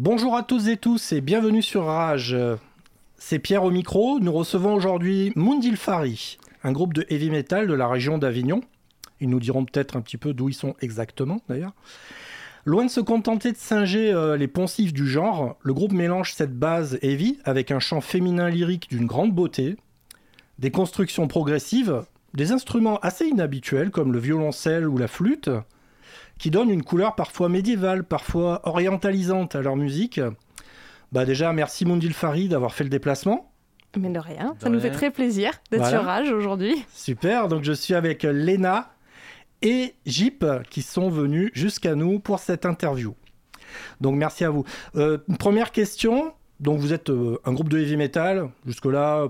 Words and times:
Bonjour 0.00 0.36
à 0.36 0.44
toutes 0.44 0.68
et 0.68 0.76
tous 0.76 1.10
et 1.10 1.20
bienvenue 1.20 1.60
sur 1.60 1.86
Rage. 1.86 2.36
C'est 3.16 3.40
Pierre 3.40 3.64
au 3.64 3.72
micro. 3.72 4.20
Nous 4.20 4.30
recevons 4.30 4.74
aujourd'hui 4.74 5.32
Mundilfari, 5.34 6.38
un 6.62 6.70
groupe 6.70 6.94
de 6.94 7.04
heavy 7.08 7.30
metal 7.30 7.66
de 7.66 7.74
la 7.74 7.88
région 7.88 8.16
d'Avignon. 8.16 8.60
Ils 9.20 9.28
nous 9.28 9.40
diront 9.40 9.64
peut-être 9.64 9.96
un 9.96 10.00
petit 10.00 10.16
peu 10.16 10.34
d'où 10.34 10.50
ils 10.50 10.54
sont 10.54 10.76
exactement 10.80 11.40
d'ailleurs. 11.48 11.74
Loin 12.64 12.84
de 12.84 12.90
se 12.90 13.00
contenter 13.00 13.50
de 13.50 13.56
singer 13.56 14.12
euh, 14.12 14.36
les 14.36 14.46
poncifs 14.46 14.92
du 14.92 15.08
genre, 15.08 15.56
le 15.62 15.74
groupe 15.74 15.90
mélange 15.90 16.32
cette 16.32 16.56
base 16.56 17.00
heavy 17.02 17.40
avec 17.42 17.72
un 17.72 17.80
chant 17.80 18.00
féminin 18.00 18.48
lyrique 18.48 18.88
d'une 18.90 19.06
grande 19.06 19.34
beauté, 19.34 19.74
des 20.60 20.70
constructions 20.70 21.26
progressives, 21.26 22.04
des 22.34 22.52
instruments 22.52 23.00
assez 23.00 23.26
inhabituels 23.26 23.90
comme 23.90 24.12
le 24.12 24.20
violoncelle 24.20 24.88
ou 24.88 24.96
la 24.96 25.08
flûte, 25.08 25.50
qui 26.38 26.50
donnent 26.50 26.70
une 26.70 26.82
couleur 26.84 27.14
parfois 27.14 27.48
médiévale, 27.48 28.04
parfois 28.04 28.60
orientalisante 28.68 29.54
à 29.54 29.60
leur 29.62 29.76
musique. 29.76 30.20
Bah 31.12 31.24
déjà, 31.24 31.52
merci 31.52 31.84
Mundil 31.84 32.12
Fari 32.12 32.48
d'avoir 32.48 32.74
fait 32.74 32.84
le 32.84 32.90
déplacement. 32.90 33.50
Mais 33.96 34.10
de 34.10 34.18
rien, 34.18 34.54
De 34.56 34.62
ça 34.62 34.68
nous 34.68 34.78
rien. 34.78 34.88
fait 34.90 34.94
très 34.94 35.10
plaisir 35.10 35.50
d'être 35.70 35.80
Voilà. 35.80 35.96
sur 35.98 36.04
Rage 36.06 36.30
aujourd'hui. 36.30 36.84
Super, 36.92 37.48
donc 37.48 37.64
je 37.64 37.72
suis 37.72 37.94
avec 37.94 38.22
Léna 38.22 38.90
et 39.62 39.94
Jeep 40.06 40.44
qui 40.70 40.82
sont 40.82 41.08
venus 41.08 41.50
jusqu'à 41.54 41.94
nous 41.94 42.18
pour 42.20 42.38
cette 42.38 42.66
interview. 42.66 43.14
Donc 44.00 44.14
merci 44.16 44.44
à 44.44 44.50
vous. 44.50 44.64
Euh, 44.96 45.18
une 45.28 45.38
première 45.38 45.72
question, 45.72 46.32
donc 46.60 46.78
vous 46.78 46.92
êtes 46.92 47.10
euh, 47.10 47.38
un 47.44 47.52
groupe 47.54 47.68
de 47.70 47.78
heavy 47.78 47.96
metal, 47.96 48.50
jusque-là, 48.66 49.28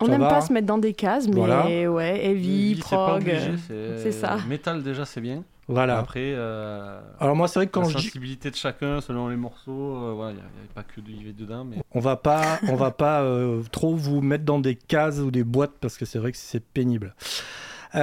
On 0.00 0.08
n'aime 0.08 0.20
va. 0.22 0.28
pas 0.28 0.40
se 0.40 0.52
mettre 0.52 0.66
dans 0.66 0.78
des 0.78 0.94
cases, 0.94 1.28
mais 1.28 1.34
Voilà. 1.36 1.66
ouais, 1.90 2.24
heavy, 2.24 2.76
pas 2.76 2.80
prog. 3.18 3.28
euh, 3.28 3.56
c'est 3.98 4.02
c'est 4.04 4.12
ça. 4.12 4.38
Métal 4.48 4.82
déjà 4.82 5.04
c'est 5.04 5.20
bien. 5.20 5.44
Voilà. 5.70 5.98
Après, 5.98 6.32
euh, 6.34 7.00
Alors 7.18 7.36
moi 7.36 7.48
c'est 7.48 7.58
vrai 7.60 7.66
que 7.66 7.72
quand 7.72 7.82
la 7.82 7.88
je 7.88 7.96
dis... 7.96 8.04
sensibilité 8.04 8.50
de 8.50 8.56
chacun 8.56 9.00
selon 9.00 9.28
les 9.28 9.36
morceaux, 9.36 9.96
euh, 9.96 10.12
voilà, 10.14 10.32
il 10.32 10.34
n'y 10.34 10.40
avait 10.40 10.74
pas 10.74 10.82
que 10.82 11.00
de 11.00 11.10
IV 11.10 11.34
dedans, 11.36 11.64
mais 11.64 11.76
On 11.92 12.00
va 12.00 12.16
pas, 12.16 12.58
on 12.68 12.76
va 12.76 12.90
pas 12.90 13.22
euh, 13.22 13.62
trop 13.70 13.94
vous 13.94 14.20
mettre 14.20 14.44
dans 14.44 14.58
des 14.58 14.74
cases 14.74 15.18
ou 15.18 15.30
des 15.30 15.44
boîtes 15.44 15.74
parce 15.80 15.96
que 15.96 16.04
c'est 16.04 16.18
vrai 16.18 16.32
que 16.32 16.38
c'est 16.38 16.64
pénible. 16.64 17.14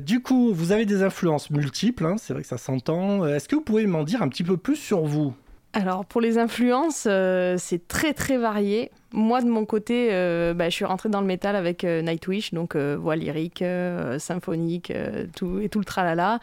Du 0.04 0.22
coup, 0.22 0.54
vous 0.54 0.74
avez 0.74 0.86
des 0.86 1.02
influences 1.02 1.50
multiples, 1.50 2.06
hein, 2.06 2.16
c'est 2.18 2.34
vrai 2.34 2.42
que 2.42 2.48
ça 2.50 2.58
s'entend. 2.58 3.26
Est-ce 3.26 3.48
que 3.48 3.56
vous 3.56 3.62
pouvez 3.62 3.88
m'en 3.88 4.04
dire 4.04 4.22
un 4.22 4.28
petit 4.28 4.44
peu 4.44 4.58
plus 4.58 4.76
sur 4.76 5.06
vous? 5.06 5.34
Alors 5.74 6.06
pour 6.06 6.22
les 6.22 6.38
influences, 6.38 7.06
euh, 7.08 7.56
c'est 7.58 7.88
très 7.88 8.14
très 8.14 8.38
varié. 8.38 8.90
Moi 9.12 9.42
de 9.42 9.48
mon 9.48 9.66
côté, 9.66 10.10
euh, 10.12 10.54
bah, 10.54 10.70
je 10.70 10.76
suis 10.76 10.86
rentrée 10.86 11.10
dans 11.10 11.22
le 11.22 11.28
métal 11.28 11.56
avec 11.56 11.84
euh, 11.84 12.02
Nightwish, 12.02 12.54
donc 12.54 12.76
euh, 12.76 12.98
voix 13.00 13.16
lyrique, 13.16 13.62
euh, 13.62 14.18
symphonique, 14.18 14.92
euh, 14.92 15.26
tout, 15.36 15.60
et 15.60 15.70
tout 15.70 15.80
le 15.80 15.86
tralala. 15.86 16.40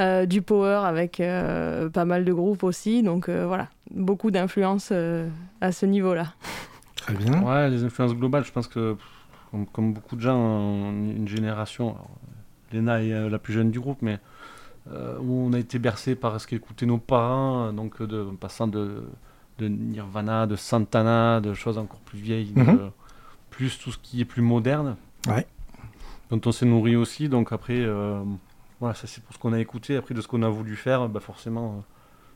Euh, 0.00 0.26
du 0.26 0.42
power 0.42 0.80
avec 0.84 1.20
euh, 1.20 1.88
pas 1.90 2.04
mal 2.04 2.24
de 2.24 2.32
groupes 2.32 2.62
aussi, 2.62 3.02
donc 3.02 3.28
euh, 3.28 3.46
voilà, 3.46 3.68
beaucoup 3.90 4.30
d'influences 4.30 4.88
euh, 4.92 5.28
à 5.60 5.70
ce 5.70 5.84
niveau-là. 5.84 6.32
Très 6.96 7.14
bien. 7.14 7.42
ouais, 7.42 7.68
les 7.68 7.84
influences 7.84 8.14
globales, 8.14 8.44
je 8.44 8.52
pense 8.52 8.68
que 8.68 8.96
comme, 9.50 9.66
comme 9.66 9.92
beaucoup 9.92 10.16
de 10.16 10.20
gens, 10.20 10.90
une 10.90 11.28
génération, 11.28 11.90
alors, 11.90 12.10
Léna 12.72 13.02
est 13.02 13.28
la 13.28 13.38
plus 13.38 13.52
jeune 13.52 13.70
du 13.70 13.80
groupe, 13.80 13.98
mais 14.02 14.18
où 15.20 15.46
on 15.46 15.52
a 15.52 15.58
été 15.58 15.78
bercé 15.78 16.14
par 16.14 16.40
ce 16.40 16.46
qu'écoutaient 16.46 16.86
nos 16.86 16.98
parents, 16.98 17.72
donc 17.72 18.00
euh, 18.00 18.06
de, 18.06 18.22
en 18.32 18.36
passant 18.36 18.66
de, 18.68 19.04
de 19.58 19.68
Nirvana, 19.68 20.46
de 20.46 20.56
Santana, 20.56 21.40
de 21.40 21.52
choses 21.54 21.78
encore 21.78 22.00
plus 22.00 22.18
vieilles, 22.18 22.52
de- 22.52 22.62
Mhm. 22.62 22.90
plus 23.50 23.78
tout 23.78 23.90
ce 23.92 23.98
qui 23.98 24.20
est 24.20 24.24
plus 24.24 24.42
moderne. 24.42 24.96
Ouais. 25.26 25.46
Dont 26.30 26.40
on 26.46 26.52
s'est 26.52 26.66
nourri 26.66 26.94
aussi, 26.96 27.28
donc 27.28 27.52
après, 27.52 27.78
euh, 27.80 28.22
voilà, 28.80 28.94
ça 28.94 29.06
c'est 29.06 29.22
pour 29.24 29.34
ce 29.34 29.38
qu'on 29.38 29.52
a 29.52 29.58
écouté. 29.60 29.96
Après, 29.96 30.14
de 30.14 30.20
ce 30.20 30.28
qu'on 30.28 30.42
a 30.42 30.48
voulu 30.48 30.76
faire, 30.76 31.08
bah 31.08 31.20
forcément, 31.20 31.66
euh, 31.78 31.80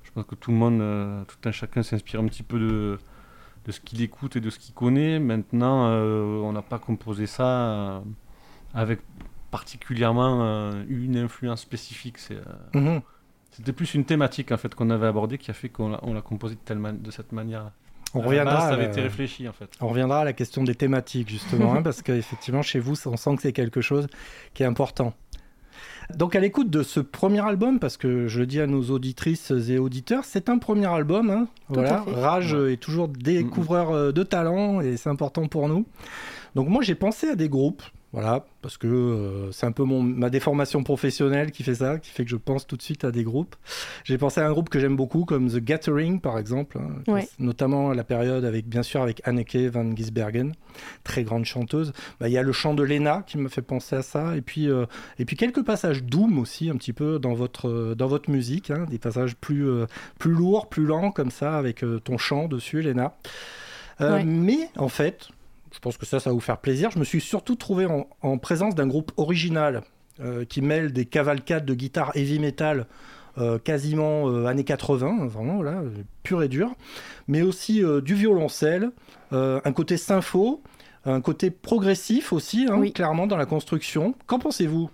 je 0.03 0.11
pense 0.11 0.25
que 0.25 0.35
tout 0.35 0.51
le 0.51 0.57
monde, 0.57 0.81
euh, 0.81 1.23
tout 1.25 1.37
un 1.49 1.53
chacun 1.53 1.83
s'inspire 1.83 2.21
un 2.21 2.27
petit 2.27 2.43
peu 2.43 2.59
de, 2.59 2.99
de 3.67 3.73
ce 3.73 3.81
qu'il 3.81 4.01
écoute 4.03 4.37
et 4.37 4.41
de 4.41 4.51
ce 4.51 4.59
qu'il 4.59 4.75
connaît. 4.75 5.19
Maintenant, 5.21 5.87
euh, 5.89 6.41
on 6.41 6.53
n'a 6.53 6.63
pas 6.63 6.79
composé 6.79 7.27
ça 7.27 7.45
euh, 7.47 8.01
avec 8.75 9.01
particulièrement 9.53 10.41
euh, 10.43 10.83
une 10.89 11.17
influence 11.17 11.61
spécifique. 11.61 12.19
C'est, 12.19 12.35
euh, 12.39 12.43
Mhm. 12.81 13.01
c'était 13.53 13.73
plus 13.73 13.95
une 13.95 14.05
thématique 14.05 14.51
en 14.51 14.57
fait 14.57 14.75
qu'on 14.75 14.91
avait 14.91 15.07
abordée 15.07 15.39
qui 15.39 15.53
a 15.53 15.55
fait 15.55 15.69
qu'on 15.69 15.91
l'a, 15.91 16.01
on 16.03 16.13
l'a 16.15 16.23
composé 16.23 16.57
de, 16.57 16.61
telle 16.65 16.79
man- 16.81 17.01
de 17.01 17.11
cette 17.13 17.31
manière. 17.31 17.71
On 18.15 18.19
la 18.21 18.27
reviendra. 18.27 18.55
base, 18.55 18.63
ça 18.65 18.69
à 18.71 18.73
avait 18.73 18.83
la- 18.85 18.89
été 18.91 19.01
réfléchi 19.01 19.49
en 19.49 19.53
fait. 19.53 19.71
On 19.81 19.89
reviendra 19.89 20.21
à 20.21 20.25
la 20.25 20.33
question 20.33 20.65
des 20.65 20.75
thématiques, 20.75 21.31
justement, 21.31 21.73
hein, 21.77 21.83
parce 21.83 22.03
qu'effectivement, 22.03 22.63
chez 22.63 22.81
vous, 22.81 22.95
on 23.07 23.17
sent 23.17 23.37
que 23.37 23.43
c'est 23.43 23.53
quelque 23.53 23.81
chose 23.81 24.07
qui 24.55 24.65
est 24.65 24.67
important. 24.67 25.15
Donc, 26.17 26.35
à 26.35 26.41
l'écoute 26.41 26.69
de 26.69 26.83
ce 26.83 27.01
premier 27.01 27.41
album, 27.41 27.79
parce 27.79 27.97
que 27.97 28.27
je 28.29 28.41
le 28.41 28.47
dis 28.47 28.61
à 28.61 28.67
nos 28.67 28.83
auditrices 28.91 29.51
et 29.51 29.79
auditeurs, 29.79 30.25
c'est 30.25 30.49
un 30.51 30.59
premier 30.59 30.87
album. 30.87 31.31
hein, 31.31 31.47
voilà. 31.69 32.05
Rage 32.07 32.53
Ouais. 32.53 32.75
est 32.75 32.77
toujours 32.77 33.09
découvreur 33.09 33.91
euh, 33.91 34.13
de 34.13 34.23
talent 34.23 34.81
et 34.83 34.97
c'est 34.99 35.09
important 35.09 35.47
pour 35.49 35.69
nous. 35.69 35.87
Donc, 36.55 36.69
moi, 36.69 36.83
j'ai 36.83 36.95
pensé 36.97 37.29
à 37.31 37.37
des 37.37 37.49
groupes. 37.49 37.83
Voilà, 38.13 38.45
parce 38.61 38.77
que 38.77 38.87
euh, 38.87 39.53
c'est 39.53 39.65
un 39.65 39.73
peu 39.73 39.85
mon, 39.85 40.03
ma 40.03 40.29
déformation 40.29 40.83
professionnelle 40.83 41.51
qui 41.51 41.63
fait 41.63 41.77
ça, 41.77 41.99
qui 41.99 42.11
fait 42.11 42.25
que 42.25 42.31
je 42.31 42.37
pense 42.37 42.67
tout 42.67 42.77
de 42.77 42.83
suite 42.83 43.05
à 43.05 43.11
des 43.11 43.25
groupes. 43.25 43.57
J'ai 44.05 44.19
pensé 44.19 44.43
à 44.43 44.47
un 44.47 44.51
groupe 44.53 44.69
que 44.69 44.79
j'aime 44.79 44.97
beaucoup, 44.97 45.25
comme 45.25 45.49
The 45.49 45.57
Gathering, 45.61 46.21
par 46.21 46.39
exemple, 46.39 46.79
hein, 46.79 47.11
Ouais. 47.11 47.27
notamment 47.39 47.89
à 47.89 47.95
la 47.95 48.05
période 48.05 48.45
avec, 48.45 48.69
bien 48.69 48.83
sûr, 48.83 49.01
avec 49.01 49.23
Anneke 49.27 49.57
van 49.73 49.97
Gisbergen, 49.97 50.53
très 51.05 51.25
grande 51.25 51.47
chanteuse. 51.47 51.95
Bah, 52.21 52.29
Il 52.29 52.33
y 52.33 52.37
a 52.39 52.43
le 52.43 52.53
chant 52.53 52.75
de 52.75 52.83
Lena 52.83 53.25
qui 53.27 53.39
me 53.39 53.49
fait 53.49 53.63
penser 53.63 53.97
à 53.97 54.03
ça, 54.03 54.37
et 54.37 54.43
puis, 54.43 54.69
euh, 54.69 54.85
et 55.19 55.25
puis 55.25 55.37
quelques 55.37 55.63
passages 55.65 56.05
doom 56.05 56.39
aussi, 56.39 56.69
un 56.69 56.77
petit 56.77 56.93
peu 56.93 57.19
dans 57.19 57.33
votre, 57.33 57.69
euh, 57.71 57.95
dans 57.95 58.09
votre 58.09 58.31
musique, 58.31 58.71
hein, 58.71 58.85
des 58.91 58.99
passages 58.99 59.37
plus, 59.37 59.67
plus 60.19 60.33
lourds, 60.33 60.69
plus 60.69 60.85
lents, 60.85 61.13
comme 61.13 61.31
ça, 61.31 61.57
avec 61.57 61.83
ton 62.05 62.19
chant 62.19 62.47
dessus, 62.47 62.83
Lena. 62.83 63.15
Ouais. 64.01 64.23
Mais 64.25 64.69
en 64.77 64.89
fait, 64.89 65.29
je 65.73 65.79
pense 65.79 65.97
que 65.97 66.07
ça, 66.07 66.21
ça 66.21 66.31
va 66.31 66.35
vous 66.35 66.41
faire 66.41 66.59
plaisir. 66.59 66.91
Je 66.91 66.99
me 66.99 67.05
suis 67.05 67.21
surtout 67.21 67.57
trouvé 67.57 67.87
en, 67.87 68.07
en 68.23 68.39
présence 68.39 68.75
d'un 68.75 68.87
groupe 68.87 69.13
original 69.17 69.83
euh, 70.21 70.45
qui 70.45 70.61
mêle 70.63 70.93
des 70.93 71.07
cavalcades 71.07 71.65
de 71.65 71.75
guitare 71.75 72.13
heavy 72.15 72.39
metal 72.39 72.87
euh, 73.39 73.59
quasiment 73.59 74.29
euh, 74.29 74.45
années 74.45 74.65
80, 74.65 75.27
vraiment, 75.27 75.63
là, 75.63 75.83
pur 76.23 76.43
et 76.43 76.49
dur, 76.49 76.71
mais 77.29 77.41
aussi 77.41 77.83
euh, 77.83 78.03
du 78.03 78.15
violoncelle, 78.15 78.91
euh, 79.33 79.59
un 79.65 79.73
côté 79.73 79.97
sympho, 79.97 80.63
un 81.07 81.23
côté 81.23 81.51
progressif 81.51 82.33
aussi, 82.35 82.67
hein, 82.69 82.77
Oui. 82.77 82.93
clairement 82.93 83.27
dans 83.27 83.39
la 83.39 83.47
construction. 83.47 84.15
Qu'en 84.27 84.39
pensez-vous? 84.39 84.91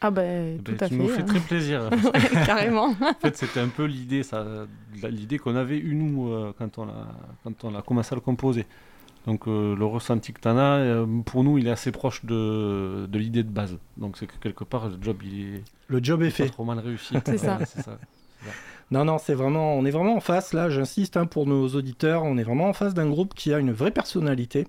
Ah 0.00 0.10
ben 0.10 0.58
tout 0.64 0.72
à 0.80 0.88
tu 0.88 0.94
fait. 0.96 1.00
nous 1.00 1.08
fais 1.08 1.20
hein. 1.22 1.26
très 1.26 1.38
plaisir. 1.40 1.90
Ouais, 2.14 2.44
carrément. 2.44 2.96
En 3.00 3.14
fait, 3.20 3.36
c'était 3.36 3.60
un 3.60 3.68
peu 3.68 3.84
l'idée, 3.84 4.22
ça, 4.24 4.44
l'idée 5.08 5.38
qu'on 5.38 5.54
avait 5.54 5.78
eu 5.78 5.94
nous 5.94 6.34
quand 6.58 6.78
on 6.78 6.88
a 6.88 7.06
quand 7.44 7.64
on 7.64 7.74
a 7.76 7.82
commencé 7.82 8.12
à 8.12 8.16
le 8.16 8.20
composer. 8.20 8.66
Donc 9.26 9.46
euh, 9.46 9.76
le 9.76 9.84
ressenti 9.84 10.32
que 10.32 10.40
tu 10.40 10.48
en 10.48 10.56
as, 10.58 10.78
euh, 10.80 11.06
pour 11.24 11.44
nous, 11.44 11.56
il 11.58 11.66
est 11.68 11.70
assez 11.70 11.92
proche 11.92 12.24
de, 12.24 13.06
de 13.08 13.18
l'idée 13.18 13.42
de 13.44 13.50
base. 13.50 13.78
Donc 13.96 14.16
c'est 14.18 14.26
que 14.26 14.36
quelque 14.40 14.64
part, 14.64 14.88
le 14.88 14.96
job, 15.00 15.18
il 15.24 15.40
est 15.56 15.62
Le 15.88 16.02
job 16.02 16.22
est 16.22 16.30
pas 16.30 16.34
fait. 16.36 16.48
trop 16.48 16.64
mal 16.64 16.78
réussi. 16.80 17.14
C'est 17.24 17.38
ça. 17.38 17.46
Voilà, 17.52 17.66
c'est 17.66 17.82
ça. 17.82 17.98
Non, 18.92 19.04
non, 19.06 19.16
c'est 19.18 19.32
vraiment, 19.34 19.74
on 19.74 19.84
est 19.86 19.90
vraiment 19.90 20.16
en 20.16 20.20
face, 20.20 20.52
là, 20.52 20.68
j'insiste 20.68 21.16
hein, 21.16 21.24
pour 21.26 21.46
nos 21.46 21.66
auditeurs, 21.68 22.24
on 22.24 22.36
est 22.36 22.42
vraiment 22.42 22.68
en 22.68 22.72
face 22.74 22.92
d'un 22.92 23.08
groupe 23.08 23.32
qui 23.34 23.52
a 23.54 23.58
une 23.58 23.72
vraie 23.72 23.90
personnalité 23.90 24.66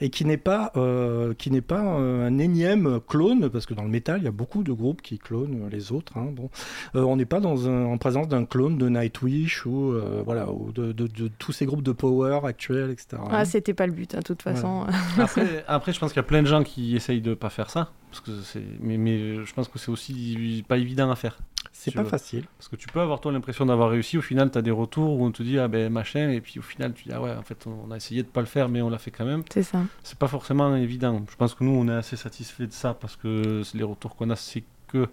et 0.00 0.08
qui 0.08 0.24
n'est 0.24 0.36
pas, 0.36 0.70
euh, 0.76 1.34
qui 1.34 1.50
n'est 1.50 1.60
pas 1.60 1.82
euh, 1.98 2.28
un 2.28 2.38
énième 2.38 3.00
clone, 3.08 3.50
parce 3.50 3.66
que 3.66 3.74
dans 3.74 3.82
le 3.82 3.88
métal, 3.88 4.20
il 4.20 4.24
y 4.24 4.28
a 4.28 4.30
beaucoup 4.30 4.62
de 4.62 4.72
groupes 4.72 5.02
qui 5.02 5.18
clonent 5.18 5.68
les 5.68 5.90
autres. 5.90 6.16
hein, 6.16 6.28
bon. 6.32 6.48
Euh, 6.94 7.02
on 7.02 7.16
n'est 7.16 7.24
pas 7.24 7.40
dans 7.40 7.68
un- 7.68 7.86
en 7.86 7.98
présence 7.98 8.28
d'un 8.28 8.44
clone 8.44 8.78
de 8.78 8.88
Nightwish 8.88 9.66
ou, 9.66 9.90
euh, 9.94 10.22
voilà, 10.24 10.48
ou 10.52 10.70
de, 10.70 10.92
de- 10.92 11.08
de 11.08 11.28
tous 11.36 11.50
ces 11.50 11.66
groupes 11.66 11.82
de 11.82 11.90
power 11.92 12.38
actuels, 12.44 12.90
etc. 12.90 13.20
Ah, 13.30 13.44
c'était 13.44 13.74
pas 13.74 13.88
le 13.88 13.92
but, 13.92 14.14
hein, 14.14 14.18
de 14.18 14.24
toute 14.24 14.42
façon. 14.42 14.86
Après, 15.18 15.64
après, 15.66 15.92
je 15.92 15.98
pense 15.98 16.12
qu'il 16.12 16.18
y 16.20 16.24
a 16.24 16.28
plein 16.28 16.42
de 16.42 16.46
gens 16.46 16.62
qui 16.62 16.94
essayent 16.94 17.20
de 17.20 17.34
pas 17.34 17.50
faire 17.50 17.70
ça. 17.70 17.90
Parce 18.12 18.20
que 18.20 18.30
c'est... 18.44 18.62
Mais, 18.80 18.96
mais 18.96 19.44
je 19.44 19.52
pense 19.54 19.66
que 19.66 19.80
c'est 19.80 19.90
aussi 19.90 20.64
pas 20.68 20.78
évident 20.78 21.10
à 21.10 21.16
faire. 21.16 21.36
C'est 21.78 21.90
pas 21.94 22.02
veux. 22.02 22.08
facile. 22.08 22.44
Parce 22.58 22.68
que 22.68 22.76
tu 22.76 22.86
peux 22.88 23.00
avoir 23.00 23.20
toi 23.20 23.32
l'impression 23.32 23.66
d'avoir 23.66 23.90
réussi, 23.90 24.18
au 24.18 24.22
final 24.22 24.50
tu 24.50 24.58
as 24.58 24.62
des 24.62 24.70
retours 24.70 25.18
où 25.20 25.24
on 25.24 25.30
te 25.30 25.42
dit 25.42 25.58
ah 25.58 25.68
ben 25.68 25.92
machin, 25.92 26.30
et 26.30 26.40
puis 26.40 26.58
au 26.58 26.62
final 26.62 26.92
tu 26.94 27.04
dis 27.04 27.10
ah 27.12 27.20
ouais, 27.20 27.32
en 27.34 27.42
fait 27.42 27.66
on 27.66 27.90
a 27.90 27.96
essayé 27.96 28.22
de 28.22 28.28
pas 28.28 28.40
le 28.40 28.46
faire, 28.46 28.68
mais 28.68 28.82
on 28.82 28.90
l'a 28.90 28.98
fait 28.98 29.10
quand 29.10 29.24
même. 29.24 29.42
C'est 29.52 29.62
ça. 29.62 29.82
C'est 30.02 30.18
pas 30.18 30.28
forcément 30.28 30.74
évident. 30.76 31.24
Je 31.30 31.36
pense 31.36 31.54
que 31.54 31.64
nous 31.64 31.72
on 31.72 31.88
est 31.88 31.94
assez 31.94 32.16
satisfait 32.16 32.66
de 32.66 32.72
ça 32.72 32.94
parce 32.94 33.16
que 33.16 33.62
les 33.74 33.84
retours 33.84 34.16
qu'on 34.16 34.30
a, 34.30 34.36
c'est 34.36 34.64
que 34.88 35.08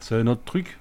c'est 0.00 0.14
un 0.16 0.26
autre 0.26 0.42
truc. 0.44 0.78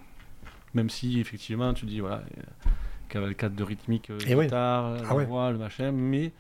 Même 0.73 0.89
si 0.89 1.19
effectivement 1.19 1.73
tu 1.73 1.85
dis 1.85 1.99
voilà, 1.99 2.17
euh, 2.37 2.69
cavalcade 3.09 3.55
de 3.55 3.63
rythmique, 3.63 4.09
euh, 4.11 4.17
Et 4.27 4.35
oui. 4.35 4.45
guitare, 4.45 4.93
Ah 4.99 5.03
la 5.09 5.15
ouais. 5.15 5.25
voix, 5.25 5.51
le 5.51 5.57
machin, 5.57 5.91
mais. 5.91 6.31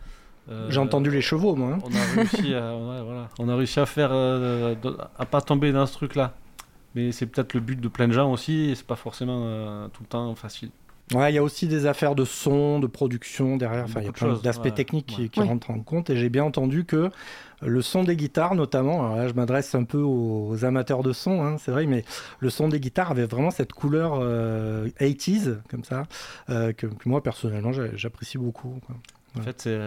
euh, 0.51 0.69
J'ai 0.69 0.79
entendu 0.79 1.09
les 1.09 1.21
chevaux, 1.21 1.55
moi. 1.55 1.73
hein. 1.73 1.79
on 1.83 1.95
a 1.95 2.15
réussi 2.15 2.53
à, 2.53 2.75
ouais, 2.77 3.01
voilà. 3.03 3.29
on 3.39 3.49
a 3.49 3.55
réussi 3.55 3.79
à 3.79 3.85
faire 3.87 4.09
euh, 4.11 4.75
à 5.17 5.25
pas 5.25 5.41
tomber 5.41 5.71
dans 5.71 5.85
ce 5.87 5.93
truc 5.93 6.15
là 6.15 6.33
mais 6.95 7.11
c'est 7.11 7.25
peut-être 7.25 7.53
le 7.53 7.59
but 7.59 7.79
de 7.79 7.87
plein 7.87 8.07
de 8.07 8.13
gens 8.13 8.31
aussi 8.31 8.69
et 8.71 8.75
c'est 8.75 8.85
pas 8.87 8.95
forcément 8.95 9.41
euh, 9.45 9.87
tout 9.89 10.03
le 10.03 10.07
temps 10.09 10.33
facile 10.35 10.69
Ouais, 11.15 11.31
il 11.31 11.35
y 11.35 11.39
a 11.39 11.43
aussi 11.43 11.67
des 11.67 11.87
affaires 11.87 12.13
de 12.13 12.23
son, 12.23 12.79
de 12.79 12.85
production 12.85 13.57
derrière. 13.57 13.85
Enfin, 13.85 13.99
il 14.01 14.05
y 14.05 14.09
a 14.09 14.11
plein 14.11 14.35
d'aspects 14.35 14.65
ouais. 14.65 14.71
techniques 14.71 15.07
qui, 15.07 15.21
Ouais. 15.23 15.29
qui 15.29 15.39
Ouais. 15.39 15.47
rentrent 15.47 15.71
en 15.71 15.79
compte. 15.79 16.11
Et 16.11 16.15
j'ai 16.15 16.29
bien 16.29 16.43
entendu 16.43 16.85
que 16.85 17.09
le 17.63 17.81
son 17.81 18.03
des 18.03 18.15
guitares, 18.15 18.53
notamment, 18.53 18.99
alors 19.03 19.15
là, 19.15 19.27
je 19.27 19.33
m'adresse 19.33 19.73
un 19.73 19.85
peu 19.85 19.97
aux 20.03 20.63
amateurs 20.65 21.01
de 21.01 21.11
son, 21.11 21.43
hein, 21.43 21.57
c'est 21.57 21.71
vrai, 21.71 21.87
mais 21.87 22.05
le 22.41 22.51
son 22.51 22.67
des 22.69 22.79
guitares 22.79 23.09
avait 23.09 23.25
vraiment 23.25 23.49
cette 23.49 23.73
couleur 23.73 24.19
euh, 24.21 24.87
80s, 24.99 25.57
comme 25.67 25.83
ça, 25.83 26.03
euh, 26.51 26.73
que, 26.73 26.85
que 26.85 27.09
moi, 27.09 27.23
personnellement, 27.23 27.71
j'a- 27.71 27.95
j'apprécie 27.95 28.37
beaucoup. 28.37 28.79
quoi. 28.85 28.95
En 29.35 29.41
fait, 29.41 29.59
c'est 29.61 29.79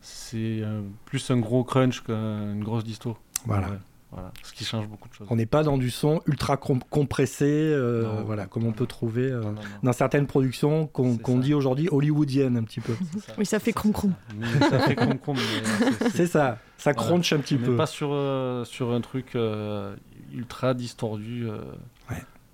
c'est 0.00 0.62
plus 1.04 1.30
un 1.30 1.38
gros 1.38 1.64
crunch 1.64 2.00
qu'une 2.02 2.62
grosse 2.64 2.84
disto. 2.84 3.16
Voilà. 3.46 3.68
Voilà, 4.10 4.32
ce 4.42 4.54
qui 4.54 4.64
change 4.64 4.88
beaucoup 4.88 5.08
de 5.08 5.14
choses. 5.14 5.26
On 5.30 5.36
n'est 5.36 5.46
pas 5.46 5.62
dans 5.62 5.76
du 5.76 5.90
son 5.90 6.22
ultra 6.26 6.56
compressé, 6.56 7.44
euh, 7.46 8.22
voilà, 8.24 8.46
comme 8.46 8.64
on 8.64 8.72
peut 8.72 8.86
trouver 8.86 9.30
euh, 9.30 9.42
dans 9.82 9.92
certaines 9.92 10.26
productions 10.26 10.86
qu'on 10.86 11.38
dit 11.38 11.52
aujourd'hui 11.52 11.88
hollywoodiennes 11.90 12.56
un 12.56 12.64
petit 12.64 12.80
peu. 12.80 12.94
oui, 13.36 13.44
ça 13.44 13.58
fait 13.58 13.74
crom 13.74 13.92
crom. 13.92 14.14
Ça 14.70 14.78
fait 14.80 14.94
crom 14.94 15.18
crom. 15.18 15.36
C'est 16.14 16.26
ça, 16.26 16.58
ça 16.78 16.94
cronche 16.94 17.34
un 17.34 17.38
petit 17.38 17.56
peu. 17.56 17.76
Pas 17.76 17.86
sur 17.86 18.10
euh, 18.12 18.64
sur 18.64 18.92
un 18.92 19.02
truc 19.02 19.36
ultra 20.32 20.72
distordu 20.72 21.46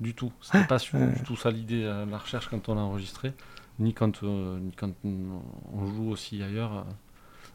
du 0.00 0.14
tout. 0.14 0.32
C'était 0.40 0.66
pas 0.66 0.78
du 0.78 1.22
tout 1.24 1.36
ça 1.36 1.52
l'idée 1.52 1.84
la 1.84 2.18
recherche 2.18 2.48
quand 2.48 2.68
on 2.68 2.74
l'a 2.74 2.80
enregistré, 2.80 3.32
ni 3.78 3.94
quand 3.94 4.24
ni 4.24 4.72
quand 4.72 4.92
on 5.04 5.86
joue 5.86 6.10
aussi 6.10 6.42
ailleurs. 6.42 6.84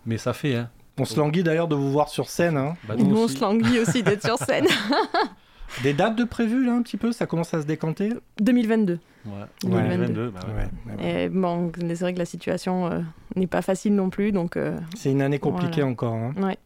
Mais 0.06 0.18
ça 0.18 0.32
fait, 0.32 0.56
hein. 0.56 0.70
On 1.00 1.06
se 1.06 1.18
languit 1.18 1.44
d'ailleurs 1.44 1.68
de 1.68 1.76
vous 1.76 1.92
voir 1.92 2.10
sur 2.10 2.30
scène. 2.30 2.58
Hein. 2.58 2.76
Bah, 2.88 2.96
nous, 2.98 3.18
on 3.18 3.28
se 3.28 3.40
languit 3.40 3.80
aussi 3.80 4.04
d'être 4.04 4.24
sur 4.24 4.38
scène. 4.38 4.68
Des 5.84 5.94
dates 5.94 6.16
de 6.16 6.24
prévues 6.24 6.66
là 6.66 6.74
un 6.74 6.82
petit 6.82 6.98
peu 6.98 7.12
Ça 7.12 7.28
commence 7.28 7.54
à 7.54 7.62
se 7.62 7.68
décanter? 7.68 8.10
2022. 8.42 9.00
Ouais. 9.26 9.32
2022. 9.64 10.32
Bah 10.32 10.40
Et 11.04 11.30
bon, 11.30 11.72
c'est 11.78 12.00
vrai 12.00 12.14
que 12.14 12.20
la 12.20 12.26
situation 12.26 12.88
euh, 12.88 13.00
n'est 13.36 13.48
pas 13.48 13.62
facile 13.62 13.96
non 13.96 14.10
plus. 14.10 14.32
donc. 14.32 14.58
Euh, 14.58 14.78
c'est 14.96 15.12
une 15.12 15.22
année 15.22 15.40
compliquée 15.40 15.84
encore. 15.84 16.14
Hein. 16.14 16.34
Ouais. 16.38 16.58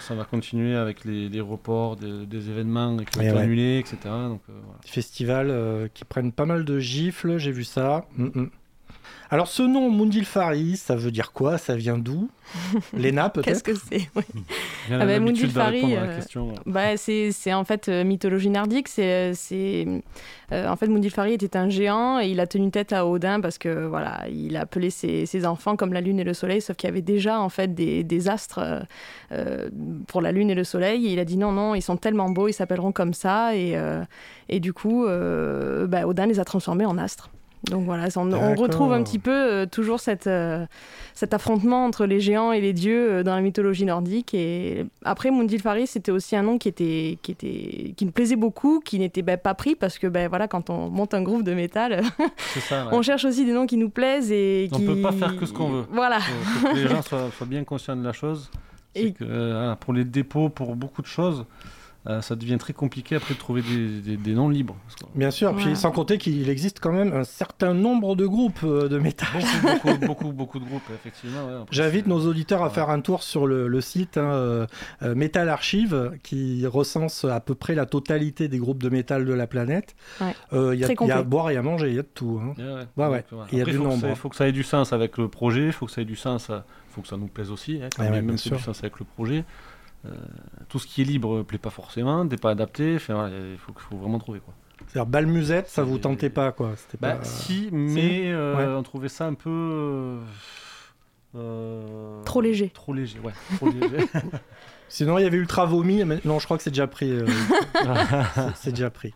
ça 0.00 0.14
va 0.14 0.24
continuer 0.24 0.76
avec 0.76 1.04
les, 1.04 1.40
reports 1.40 1.96
des, 1.96 2.50
événements 2.50 2.96
qui 2.98 3.18
vont 3.18 3.24
être 3.24 3.36
annulés, 3.36 3.78
etc. 3.78 3.96
Donc, 4.04 4.42
euh, 4.50 4.60
Festivals 4.84 5.90
qui 5.94 6.04
prennent 6.04 6.32
pas 6.32 6.46
mal 6.46 6.64
de 6.64 6.78
gifles, 6.78 7.38
j'ai 7.38 7.52
vu 7.52 7.64
ça. 7.64 8.04
Mm, 8.16 8.24
mm. 8.34 8.50
Alors 9.30 9.48
ce 9.48 9.62
nom 9.62 9.90
Mundilfari, 9.90 10.76
ça 10.76 10.96
veut 10.96 11.10
dire 11.10 11.32
quoi? 11.32 11.58
Ça 11.58 11.76
vient 11.76 11.98
d'où? 11.98 12.28
Léna 12.96 13.30
peut-être? 13.30 13.46
Qu'est-ce 13.46 13.64
que 13.64 13.74
c'est? 13.74 14.08
Ah 14.90 15.06
bah, 15.06 15.18
Mundilfari, 15.18 15.96
euh, 15.96 16.20
bah, 16.66 16.96
c'est 16.96 17.52
en 17.52 17.64
fait 17.64 17.88
euh, 17.88 18.04
mythologie 18.04 18.50
nordique. 18.50 18.88
C'est 18.88 19.32
euh, 20.52 20.68
en 20.68 20.76
fait 20.76 20.86
Mundilfari 20.86 21.32
était 21.32 21.56
un 21.56 21.68
géant 21.68 22.20
et 22.20 22.28
il 22.28 22.40
a 22.40 22.46
tenu 22.46 22.70
tête 22.70 22.92
à 22.92 23.06
Odin 23.06 23.40
parce 23.40 23.58
que 23.58 23.86
voilà, 23.86 24.24
il 24.30 24.56
a 24.56 24.60
appelé 24.60 24.90
ses, 24.90 25.26
ses 25.26 25.46
enfants 25.46 25.76
comme 25.76 25.92
la 25.92 26.00
lune 26.00 26.20
et 26.20 26.24
le 26.24 26.34
soleil, 26.34 26.60
sauf 26.60 26.76
qu'il 26.76 26.88
y 26.88 26.92
avait 26.92 27.02
déjà 27.02 27.40
en 27.40 27.48
fait 27.48 27.74
des, 27.74 28.04
des 28.04 28.28
astres 28.28 28.60
pour 30.06 30.20
la 30.20 30.32
lune 30.32 30.50
et 30.50 30.54
le 30.54 30.64
soleil. 30.64 31.06
Et 31.06 31.12
il 31.12 31.18
a 31.18 31.24
dit 31.24 31.36
non 31.36 31.52
non, 31.52 31.74
ils 31.74 31.82
sont 31.82 31.96
tellement 31.96 32.30
beaux, 32.30 32.48
ils 32.48 32.52
s'appelleront 32.52 32.92
comme 32.92 33.14
ça. 33.14 33.56
Et, 33.56 33.76
et 34.48 34.60
du 34.60 34.72
coup, 34.72 35.06
bah, 35.06 36.06
Odin 36.06 36.26
les 36.26 36.40
a 36.40 36.44
transformés 36.44 36.86
en 36.86 36.98
astres. 36.98 37.30
Donc 37.70 37.84
voilà, 37.84 38.08
on, 38.16 38.54
retrouve 38.54 38.92
un 38.92 39.02
petit 39.02 39.18
peu 39.18 39.30
euh, 39.30 39.66
toujours 39.66 39.98
cette, 39.98 40.26
euh, 40.26 40.66
cet 41.14 41.32
affrontement 41.32 41.84
entre 41.84 42.04
les 42.04 42.20
géants 42.20 42.52
et 42.52 42.60
les 42.60 42.72
dieux 42.72 43.10
euh, 43.10 43.22
dans 43.22 43.34
la 43.34 43.40
mythologie 43.40 43.86
nordique. 43.86 44.34
Et 44.34 44.84
après, 45.04 45.30
Mundilfari, 45.30 45.86
c'était 45.86 46.12
aussi 46.12 46.36
un 46.36 46.42
nom 46.42 46.58
qui, 46.58 46.68
était, 46.68 47.18
qui, 47.22 47.32
était, 47.32 47.94
qui 47.96 48.04
me 48.04 48.10
plaisait 48.10 48.36
beaucoup, 48.36 48.80
qui 48.80 48.98
n'était 48.98 49.22
ben, 49.22 49.38
pas 49.38 49.54
pris 49.54 49.74
parce 49.74 49.98
que 49.98 50.06
ben, 50.06 50.28
voilà, 50.28 50.46
quand 50.46 50.68
on 50.68 50.90
monte 50.90 51.14
un 51.14 51.22
groupe 51.22 51.42
de 51.42 51.54
métal, 51.54 52.02
on 52.92 53.00
cherche 53.00 53.24
aussi 53.24 53.46
des 53.46 53.52
noms 53.52 53.66
qui 53.66 53.78
nous 53.78 53.90
plaisent. 53.90 54.30
Et 54.30 54.68
on 54.72 54.78
ne 54.78 54.86
peut 54.86 55.02
pas 55.02 55.12
faire 55.12 55.36
que 55.36 55.46
ce 55.46 55.52
qu'on 55.52 55.70
veut. 55.70 55.84
Voilà. 55.90 56.20
Faut, 56.20 56.68
que 56.68 56.74
les 56.74 56.88
gens 56.88 57.02
soient, 57.02 57.30
bien 57.46 57.64
conscients 57.64 57.96
de 57.96 58.04
la 58.04 58.12
chose. 58.12 58.50
Et... 58.94 59.12
Que, 59.12 59.74
pour 59.76 59.92
les 59.94 60.04
dépôts, 60.04 60.50
pour 60.50 60.76
beaucoup 60.76 61.02
de 61.02 61.06
choses, 61.06 61.46
euh, 62.06 62.20
ça 62.20 62.36
devient 62.36 62.58
très 62.58 62.74
compliqué 62.74 63.16
après 63.16 63.32
de 63.32 63.38
trouver 63.38 63.62
des, 63.62 64.34
noms 64.34 64.50
libres. 64.50 64.76
Bien 65.14 65.30
sûr, 65.30 65.56
puis 65.56 65.74
sans 65.74 65.90
compter 65.90 66.18
qu'il 66.18 66.50
existe 66.50 66.78
quand 66.78 66.92
même 66.92 67.14
un 67.14 67.24
certain 67.24 67.72
nombre 67.72 68.14
de 68.14 68.26
groupes 68.26 68.60
euh, 68.62 68.88
de 68.88 68.98
métal. 68.98 69.28
Beaucoup, 69.62 69.98
beaucoup, 69.98 70.32
beaucoup, 70.32 70.58
de 70.58 70.64
groupes, 70.66 70.90
effectivement. 70.94 71.64
J'invite 71.70 72.06
nos 72.06 72.26
auditeurs 72.26 72.62
à 72.62 72.68
faire 72.68 72.90
un 72.90 73.00
tour 73.00 73.22
sur 73.22 73.46
le, 73.46 73.80
site 73.80 74.18
hein, 74.18 74.30
euh, 74.32 74.66
Metal 75.14 75.48
Archive, 75.48 76.12
qui 76.22 76.66
recense 76.66 77.24
à 77.24 77.40
peu 77.40 77.54
près 77.54 77.74
la 77.74 77.86
totalité 77.86 78.48
des 78.48 78.58
groupes 78.58 78.82
de 78.82 78.90
métal 78.90 79.24
de 79.24 79.32
la 79.32 79.46
planète. 79.46 79.96
Il 80.20 80.74
y, 80.74 80.84
a 80.84 81.16
à 81.16 81.22
boire 81.22 81.50
et 81.50 81.56
à 81.56 81.62
manger, 81.62 81.88
il 81.88 81.94
y 81.94 81.98
a 81.98 82.02
de 82.02 82.08
tout. 82.14 82.40
Hein. 82.42 82.86
il 83.50 83.58
y 83.58 83.62
a 83.62 83.64
du 83.64 83.78
nombre. 83.78 84.06
Il 84.08 84.16
faut 84.16 84.28
que 84.28 84.36
ça 84.36 84.46
ait 84.46 84.52
du 84.52 84.62
sens 84.62 84.92
avec 84.92 85.16
le 85.16 85.28
projet, 85.28 85.66
il 85.66 85.72
faut 85.72 85.86
que 85.86 85.92
ça 85.92 86.02
ait 86.02 86.06
du 86.06 86.16
sens, 86.16 86.48
il 86.50 86.94
faut 86.94 87.00
que 87.00 87.08
ça 87.08 87.16
nous 87.16 87.28
plaise 87.28 87.50
aussi, 87.50 87.80
hein, 87.82 87.88
quand 87.96 88.02
même, 88.02 88.26
même 88.26 88.36
du 88.36 88.38
sens 88.38 88.80
avec 88.80 88.98
le 88.98 89.06
projet. 89.06 89.44
Euh, 90.06 90.10
tout 90.68 90.78
ce 90.78 90.86
qui 90.86 91.02
est 91.02 91.04
libre 91.04 91.42
plaît 91.42 91.58
pas 91.58 91.70
forcément, 91.70 92.24
n'est 92.24 92.36
pas 92.36 92.50
adapté. 92.50 92.94
Il 92.94 92.98
faut, 92.98 93.72
faut, 93.76 93.96
vraiment 93.96 94.18
trouver 94.18 94.40
quoi. 94.40 94.54
C'est-à-dire 94.86 95.06
balmusette, 95.06 95.68
ça 95.68 95.82
vous 95.82 95.98
tentait 95.98 96.30
pas 96.30 96.52
quoi 96.52 96.74
bah, 97.00 97.18
Si, 97.22 97.68
mais 97.72 98.30
euh, 98.32 98.76
on 98.76 98.82
trouvait 98.82 99.08
ça 99.08 99.26
un 99.26 99.34
peu 99.34 100.18
euh, 101.36 102.22
trop 102.24 102.40
léger. 102.40 102.70
Trop 102.70 102.92
léger, 102.92 103.18
ouais. 103.20 103.32
Trop 103.56 103.70
léger. 103.70 104.06
Sinon, 104.88 105.18
il 105.18 105.22
y 105.22 105.26
avait 105.26 105.38
Ultra 105.38 105.64
Vomi, 105.64 106.04
mais 106.04 106.20
non, 106.24 106.38
je 106.38 106.44
crois 106.44 106.56
que 106.56 106.62
c'est 106.62 106.70
déjà 106.70 106.86
pris. 106.86 107.18
c'est 108.56 108.70
déjà 108.70 108.90
pris. 108.90 109.14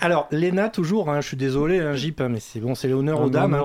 Alors, 0.00 0.28
Léna, 0.30 0.68
toujours, 0.68 1.10
hein, 1.10 1.20
je 1.20 1.28
suis 1.28 1.36
désolé, 1.36 1.80
hein, 1.80 1.94
Jeep, 1.94 2.20
hein, 2.20 2.28
mais 2.28 2.40
c'est 2.40 2.60
bon, 2.60 2.74
c'est 2.74 2.88
l'honneur 2.88 3.20
aux 3.20 3.30
dames. 3.30 3.62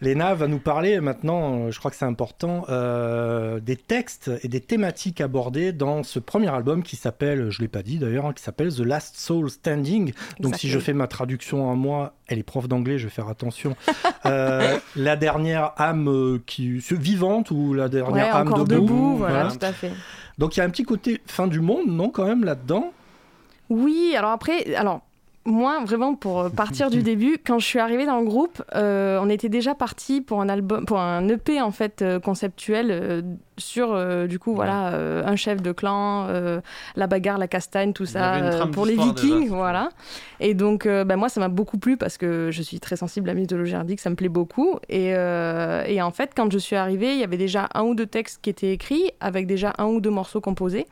Léna 0.00 0.34
va 0.34 0.46
nous 0.46 0.58
parler 0.58 1.00
maintenant, 1.00 1.66
euh, 1.66 1.70
je 1.70 1.78
crois 1.78 1.90
que 1.90 1.96
c'est 1.96 2.04
important, 2.04 2.64
euh, 2.68 3.60
des 3.60 3.76
textes 3.76 4.30
et 4.42 4.48
des 4.48 4.60
thématiques 4.60 5.20
abordées 5.20 5.72
dans 5.72 6.02
ce 6.02 6.18
premier 6.18 6.48
album 6.48 6.82
qui 6.82 6.96
s'appelle, 6.96 7.50
je 7.50 7.58
ne 7.58 7.64
l'ai 7.64 7.68
pas 7.68 7.82
dit 7.82 7.98
d'ailleurs, 7.98 8.32
qui 8.34 8.42
s'appelle 8.42 8.74
The 8.74 8.80
Last 8.80 9.16
Soul 9.18 9.50
Standing. 9.50 10.12
Donc, 10.38 10.56
si 10.56 10.68
je 10.68 10.78
fais 10.78 10.92
ma 10.92 11.06
traduction 11.06 11.68
en 11.68 11.76
moi, 11.76 12.14
elle 12.26 12.38
est 12.38 12.44
prof 12.44 12.68
d'anglais, 12.68 12.98
je 12.98 13.04
vais 13.04 13.10
faire 13.10 13.28
attention. 13.28 13.76
Euh, 14.26 14.78
la 14.96 15.16
dernière 15.16 15.72
âme 15.78 16.40
qui 16.44 16.78
vivante 16.90 17.50
ou 17.50 17.72
la 17.72 17.88
dernière 17.88 18.36
âme 18.36 18.50
debout. 18.50 18.64
debout 18.64 19.16
voilà, 19.16 19.48
tout 19.48 19.64
à 19.64 19.72
fait. 19.72 19.92
Donc, 20.36 20.56
il 20.56 20.60
y 20.60 20.62
a 20.62 20.66
un 20.66 20.70
petit 20.70 20.84
côté 20.84 21.20
fin 21.26 21.46
du 21.46 21.60
monde, 21.60 21.86
non, 21.88 22.10
quand 22.10 22.26
même, 22.26 22.44
là-dedans? 22.44 22.92
Oui, 23.70 24.14
alors 24.16 24.32
après, 24.32 24.74
alors 24.74 25.00
moi, 25.46 25.82
vraiment, 25.84 26.14
pour 26.14 26.40
euh, 26.40 26.48
partir 26.50 26.90
du 26.90 27.02
début, 27.02 27.38
quand 27.44 27.58
je 27.58 27.66
suis 27.66 27.78
arrivée 27.78 28.04
dans 28.04 28.18
le 28.20 28.26
groupe, 28.26 28.62
euh, 28.74 29.18
on 29.22 29.30
était 29.30 29.48
déjà 29.48 29.74
parti 29.74 30.20
pour 30.20 30.42
un 30.42 30.48
album, 30.50 30.84
pour 30.84 31.00
un 31.00 31.26
EP 31.28 31.62
en 31.62 31.70
fait 31.70 32.02
euh, 32.02 32.20
conceptuel 32.20 33.24
sur 33.56 34.26
du 34.26 34.38
coup 34.38 34.54
voilà 34.54 34.86
un 35.26 35.36
chef 35.36 35.60
de 35.60 35.72
clan, 35.72 36.28
la 36.96 37.06
bagarre, 37.06 37.36
la 37.36 37.46
castagne, 37.46 37.92
tout 37.92 38.06
ça 38.06 38.66
pour 38.72 38.86
les 38.86 38.96
Vikings, 38.96 39.48
voilà. 39.48 39.90
Et 40.40 40.54
donc, 40.54 40.88
bah, 40.88 41.16
moi, 41.16 41.28
ça 41.28 41.40
m'a 41.40 41.48
beaucoup 41.48 41.76
plu 41.76 41.98
parce 41.98 42.16
que 42.16 42.48
je 42.50 42.62
suis 42.62 42.80
très 42.80 42.96
sensible 42.96 43.28
à 43.28 43.34
la 43.34 43.40
mythologie 43.40 43.74
nordique, 43.74 44.00
ça 44.00 44.08
me 44.08 44.14
plaît 44.14 44.30
beaucoup. 44.30 44.78
Et, 44.88 45.08
et 45.08 46.02
en 46.02 46.10
fait, 46.10 46.30
quand 46.34 46.50
je 46.50 46.56
suis 46.56 46.76
arrivée, 46.76 47.12
il 47.12 47.18
y 47.20 47.24
avait 47.24 47.36
déjà 47.36 47.68
un 47.74 47.82
ou 47.82 47.94
deux 47.94 48.06
textes 48.06 48.40
qui 48.40 48.48
étaient 48.48 48.72
écrits 48.72 49.10
avec 49.20 49.46
déjà 49.46 49.74
un 49.76 49.84
ou 49.86 50.00
deux 50.00 50.08
morceaux 50.10 50.40
composés. 50.40 50.86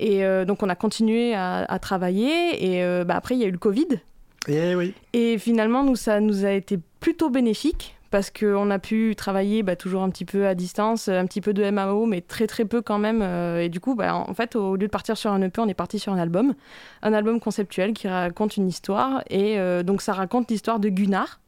Et 0.00 0.24
euh, 0.24 0.46
donc, 0.46 0.62
on 0.62 0.68
a 0.68 0.74
continué 0.74 1.34
à, 1.34 1.78
travailler. 1.80 2.64
Et 2.64 2.82
euh, 2.82 3.04
bah, 3.04 3.14
après, 3.16 3.36
il 3.36 3.40
y 3.40 3.44
a 3.44 3.46
eu 3.46 3.52
le 3.52 3.58
Covid. 3.58 4.00
Et, 4.48 4.56
eh 4.56 4.74
oui. 4.74 4.94
et 5.12 5.36
finalement, 5.38 5.84
nous, 5.84 5.96
ça 5.96 6.18
nous 6.18 6.46
a 6.46 6.50
été 6.50 6.78
plutôt 6.98 7.28
bénéfique 7.28 7.94
parce 8.10 8.30
qu'on 8.30 8.70
a 8.70 8.78
pu 8.78 9.14
travailler 9.14 9.62
bah, 9.62 9.76
toujours 9.76 10.02
un 10.02 10.08
petit 10.08 10.24
peu 10.24 10.46
à 10.46 10.54
distance, 10.54 11.08
un 11.08 11.26
petit 11.26 11.42
peu 11.42 11.52
de 11.52 11.70
MAO, 11.70 12.06
mais 12.06 12.22
très 12.22 12.46
très 12.46 12.64
peu 12.64 12.80
quand 12.80 12.98
même. 12.98 13.20
Euh, 13.22 13.60
et 13.60 13.68
du 13.68 13.78
coup, 13.78 13.94
bah, 13.94 14.16
en 14.16 14.34
fait, 14.34 14.56
au 14.56 14.76
lieu 14.76 14.86
de 14.86 14.90
partir 14.90 15.18
sur 15.18 15.30
un 15.30 15.42
EP, 15.42 15.60
on 15.60 15.68
est 15.68 15.74
parti 15.74 15.98
sur 15.98 16.12
un 16.14 16.18
album, 16.18 16.54
un 17.02 17.12
album 17.12 17.38
conceptuel 17.38 17.92
qui 17.92 18.08
raconte 18.08 18.56
une 18.56 18.66
histoire. 18.66 19.22
Et 19.28 19.58
donc, 19.84 20.00
ça 20.00 20.14
raconte 20.14 20.50
l'histoire 20.50 20.80
de 20.80 20.88
Gunnar, 20.88 21.40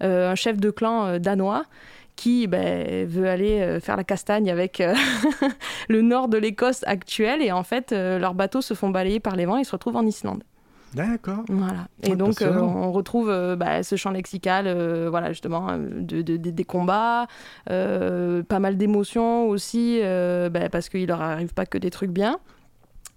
un 0.00 0.34
chef 0.34 0.58
de 0.58 0.70
clan 0.70 1.18
danois 1.18 1.64
qui 2.16 2.46
ben, 2.46 3.06
veut 3.06 3.28
aller 3.28 3.60
euh, 3.60 3.78
faire 3.78 3.96
la 3.96 4.04
castagne 4.04 4.50
avec 4.50 4.80
euh, 4.80 4.94
le 5.88 6.02
nord 6.02 6.28
de 6.28 6.38
l'Écosse 6.38 6.82
actuel. 6.86 7.42
Et 7.42 7.52
en 7.52 7.62
fait, 7.62 7.92
euh, 7.92 8.18
leurs 8.18 8.34
bateaux 8.34 8.62
se 8.62 8.74
font 8.74 8.90
balayer 8.90 9.20
par 9.20 9.36
les 9.36 9.44
vents 9.44 9.58
et 9.58 9.64
se 9.64 9.72
retrouvent 9.72 9.96
en 9.96 10.06
Islande. 10.06 10.42
D'accord. 10.94 11.44
Voilà. 11.48 11.88
Et 12.04 12.16
donc, 12.16 12.42
on 12.42 12.90
retrouve 12.90 13.28
bah, 13.58 13.82
ce 13.82 13.96
champ 13.96 14.12
lexical, 14.12 14.66
voilà, 15.08 15.28
justement, 15.28 15.76
de, 15.76 16.22
des 16.22 16.64
combats, 16.64 17.26
pas 17.66 18.58
mal 18.60 18.78
d'émotions 18.78 19.46
aussi, 19.48 20.00
bah, 20.00 20.70
parce 20.70 20.88
qu'il 20.88 21.06
leur 21.08 21.20
arrive 21.20 21.52
pas 21.52 21.66
que 21.66 21.76
des 21.76 21.90
trucs 21.90 22.12
bien. 22.12 22.38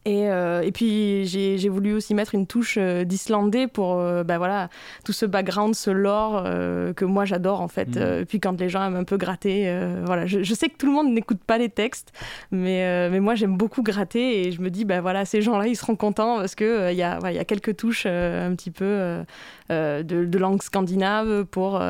Et, 0.05 0.29
euh, 0.29 0.61
et, 0.61 0.71
puis 0.71 1.25
j'ai 1.25 1.67
voulu 1.67 1.93
aussi 1.93 2.15
mettre 2.15 2.33
une 2.33 2.47
touche 2.47 2.77
euh, 2.79 3.03
d'islandais 3.03 3.67
pour 3.67 3.99
euh, 3.99 4.23
bah 4.23 4.37
voilà, 4.37 4.69
tout 5.03 5.11
ce 5.11 5.25
background, 5.25 5.75
ce 5.75 5.89
lore 5.91 6.43
que 6.95 7.03
moi 7.03 7.25
j'adore 7.25 7.59
en 7.59 7.67
fait. 7.67 7.97
Mm. 7.97 8.25
puis 8.25 8.39
quand 8.39 8.59
les 8.59 8.69
gens 8.69 8.85
aiment 8.85 8.95
un 8.95 9.03
peu 9.03 9.17
gratter, 9.17 9.77
voilà, 10.05 10.25
je, 10.25 10.41
je, 10.41 10.53
sais 10.53 10.69
que 10.69 10.77
tout 10.77 10.85
le 10.85 10.93
monde 10.93 11.11
n'écoute 11.11 11.39
pas 11.45 11.57
les 11.57 11.69
textes, 11.69 12.13
mais, 12.51 13.09
mais 13.09 13.19
moi 13.19 13.35
j'aime 13.35 13.57
beaucoup 13.57 13.83
gratter 13.83 14.47
et 14.47 14.51
je 14.51 14.61
me 14.61 14.69
dis, 14.69 14.85
bah 14.85 15.01
voilà, 15.01 15.25
ces 15.25 15.41
gens-là 15.41 15.67
ils 15.67 15.75
seront 15.75 15.97
contents 15.97 16.37
parce 16.37 16.55
qu'il 16.55 16.87
il 16.91 16.97
y, 16.97 17.03
a, 17.03 17.31
y 17.31 17.37
a 17.37 17.45
quelques 17.45 17.75
touches 17.75 18.05
un 18.05 18.55
petit 18.55 18.71
peu 18.71 19.23
de, 19.69 20.01
de, 20.01 20.37
langue 20.37 20.61
scandinave 20.61 21.43
pour, 21.45 21.81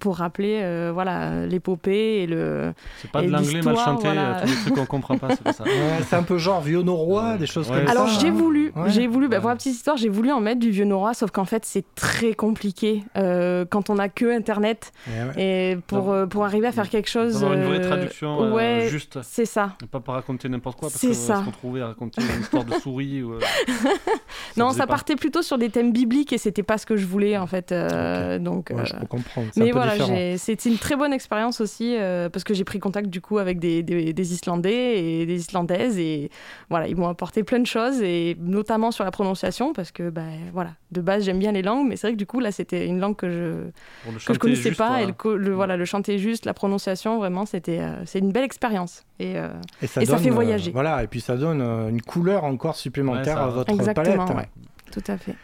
pour 0.00 0.16
rappeler 0.16 0.90
voilà 0.92 1.46
l'épopée 1.46 2.22
et 2.22 2.26
le. 2.26 2.72
C'est 3.00 3.10
pas 3.10 3.22
de 3.22 3.28
l'anglais 3.28 3.62
mal 3.62 3.76
chanté, 3.76 4.08
tous 4.08 4.48
les 4.48 4.56
trucs 4.56 4.74
qu'on 4.74 4.86
comprend 4.86 5.16
pas, 5.16 5.28
c'est 5.36 5.52
ça. 5.52 5.64
c'est 6.08 6.16
un 6.16 6.22
peu 6.24 6.38
genre 6.38 6.60
vieux 6.60 6.82
norrois 6.82 7.35
des 7.36 7.46
choses 7.46 7.70
Ouais, 7.70 7.78
comme 7.80 7.88
Alors 7.88 8.08
ça. 8.08 8.18
j'ai 8.20 8.28
hein. 8.28 8.32
voulu, 8.32 8.72
Ouais. 8.76 8.90
j'ai 8.90 9.06
voulu, 9.06 9.28
bah, 9.28 9.40
pour 9.40 9.48
la 9.48 9.56
petite 9.56 9.74
histoire, 9.74 9.96
j'ai 9.96 10.08
voulu 10.08 10.30
en 10.32 10.40
mettre 10.40 10.60
du 10.60 10.70
vieux 10.70 10.84
norrois, 10.84 11.14
sauf 11.14 11.30
qu'en 11.30 11.44
fait 11.44 11.64
c'est 11.64 11.84
très 11.94 12.34
compliqué 12.34 13.02
euh, 13.16 13.64
quand 13.68 13.90
on 13.90 13.98
a 13.98 14.08
que 14.08 14.34
internet 14.36 14.92
Eh 15.08 15.10
ouais. 15.38 15.42
et 15.72 15.76
pour, 15.86 16.12
euh, 16.12 16.26
pour 16.26 16.44
arriver 16.44 16.66
à 16.66 16.72
faire 16.72 16.88
quelque 16.88 17.08
chose. 17.08 17.34
D'avoir 17.40 17.52
une 17.54 17.64
vraie 17.64 17.80
euh, 17.80 17.88
traduction 17.88 18.42
euh, 18.42 18.52
ouais, 18.52 18.88
juste. 18.90 19.18
c'est 19.22 19.44
ça. 19.46 19.74
Et 19.82 19.86
Pas, 19.86 20.00
pas 20.00 20.12
raconter 20.12 20.48
n'importe 20.48 20.78
quoi, 20.78 20.88
parce 20.88 21.00
C'est 21.00 21.08
que 21.08 21.12
ça. 21.14 21.40
se 21.42 21.46
retrouver 21.46 21.80
à 21.82 21.86
raconter 21.88 22.22
une 22.22 22.40
histoire 22.40 22.64
de 22.64 22.72
souris. 22.80 23.22
Ou, 23.22 23.34
euh, 23.34 23.40
non, 24.56 24.70
ça 24.70 24.86
pas. 24.86 24.94
partait 24.94 25.16
plutôt 25.16 25.42
sur 25.42 25.58
des 25.58 25.68
thèmes 25.70 25.92
bibliques 25.92 26.32
et 26.32 26.38
c'était 26.38 26.62
pas 26.62 26.78
ce 26.78 26.86
que 26.86 26.96
je 26.96 27.06
voulais 27.06 27.36
en 27.36 27.46
fait. 27.46 27.72
euh, 27.72 28.38
Donc. 28.38 28.70
Ouais, 28.74 28.84
je 28.86 28.94
peux 28.94 29.06
comprendre. 29.06 29.48
C'est 29.52 29.60
Mais 29.60 29.70
un 29.70 29.72
peu 29.72 29.78
voilà, 29.78 29.96
j'ai- 29.98 30.38
c'était 30.38 30.68
une 30.68 30.78
très 30.78 30.96
bonne 30.96 31.12
expérience 31.12 31.60
aussi 31.60 31.96
euh, 31.96 32.28
parce 32.28 32.44
que 32.44 32.54
j'ai 32.54 32.64
pris 32.64 32.78
contact 32.78 33.08
du 33.08 33.20
coup 33.20 33.38
avec 33.38 33.58
des, 33.58 33.82
des- 33.82 34.12
des 34.12 34.32
Islandais 34.32 35.02
et 35.02 35.26
des 35.26 35.36
Islandaises 35.40 35.98
et 35.98 36.30
voilà, 36.70 36.88
ils 36.88 36.96
m'ont 36.96 37.08
apporté 37.08 37.25
plein 37.32 37.58
de 37.60 37.66
choses 37.66 38.00
et 38.02 38.36
notamment 38.40 38.90
sur 38.90 39.04
la 39.04 39.10
prononciation 39.10 39.72
parce 39.72 39.90
que 39.92 40.10
ben 40.10 40.28
voilà, 40.52 40.70
de 40.92 41.00
base 41.00 41.24
j'aime 41.24 41.38
bien 41.38 41.52
les 41.52 41.62
langues, 41.62 41.86
mais 41.88 41.96
c'est 41.96 42.06
vrai 42.08 42.12
que 42.14 42.18
du 42.18 42.26
coup 42.26 42.40
là 42.40 42.52
c'était 42.52 42.86
une 42.86 42.98
langue 43.00 43.16
que 43.16 43.28
je 43.30 44.10
que 44.26 44.34
je 44.34 44.38
connaissais 44.38 44.62
juste, 44.70 44.76
pas 44.78 44.88
voilà. 44.88 45.02
et 45.04 45.14
le, 45.24 45.36
le- 45.36 45.54
voilà 45.54 45.76
le 45.76 45.84
chanter 45.84 46.18
juste, 46.18 46.44
la 46.46 46.54
prononciation 46.54 47.18
vraiment 47.18 47.46
c'était 47.46 47.80
euh, 47.80 48.04
c'est 48.06 48.18
une 48.20 48.32
belle 48.32 48.44
expérience 48.44 49.04
et 49.18 49.38
euh, 49.38 49.48
Et 49.82 49.86
ça, 49.86 50.02
Et 50.02 50.06
ça 50.06 50.12
donne, 50.14 50.22
fait 50.22 50.30
euh, 50.30 50.34
voyager. 50.34 50.70
voilà, 50.72 51.02
et 51.02 51.06
puis 51.06 51.20
ça 51.20 51.36
donne 51.36 51.60
euh, 51.60 51.88
une 51.88 52.02
couleur 52.02 52.44
encore 52.44 52.76
supplémentaire 52.76 53.34
Ouais, 53.36 53.40
ça- 53.42 53.44
à 53.44 53.48
votre 53.48 53.72
Exactement, 53.72 54.24
palette. 54.26 54.36
ouais. 54.36 54.48
tout 54.92 55.04
à 55.08 55.16
fait. 55.18 55.34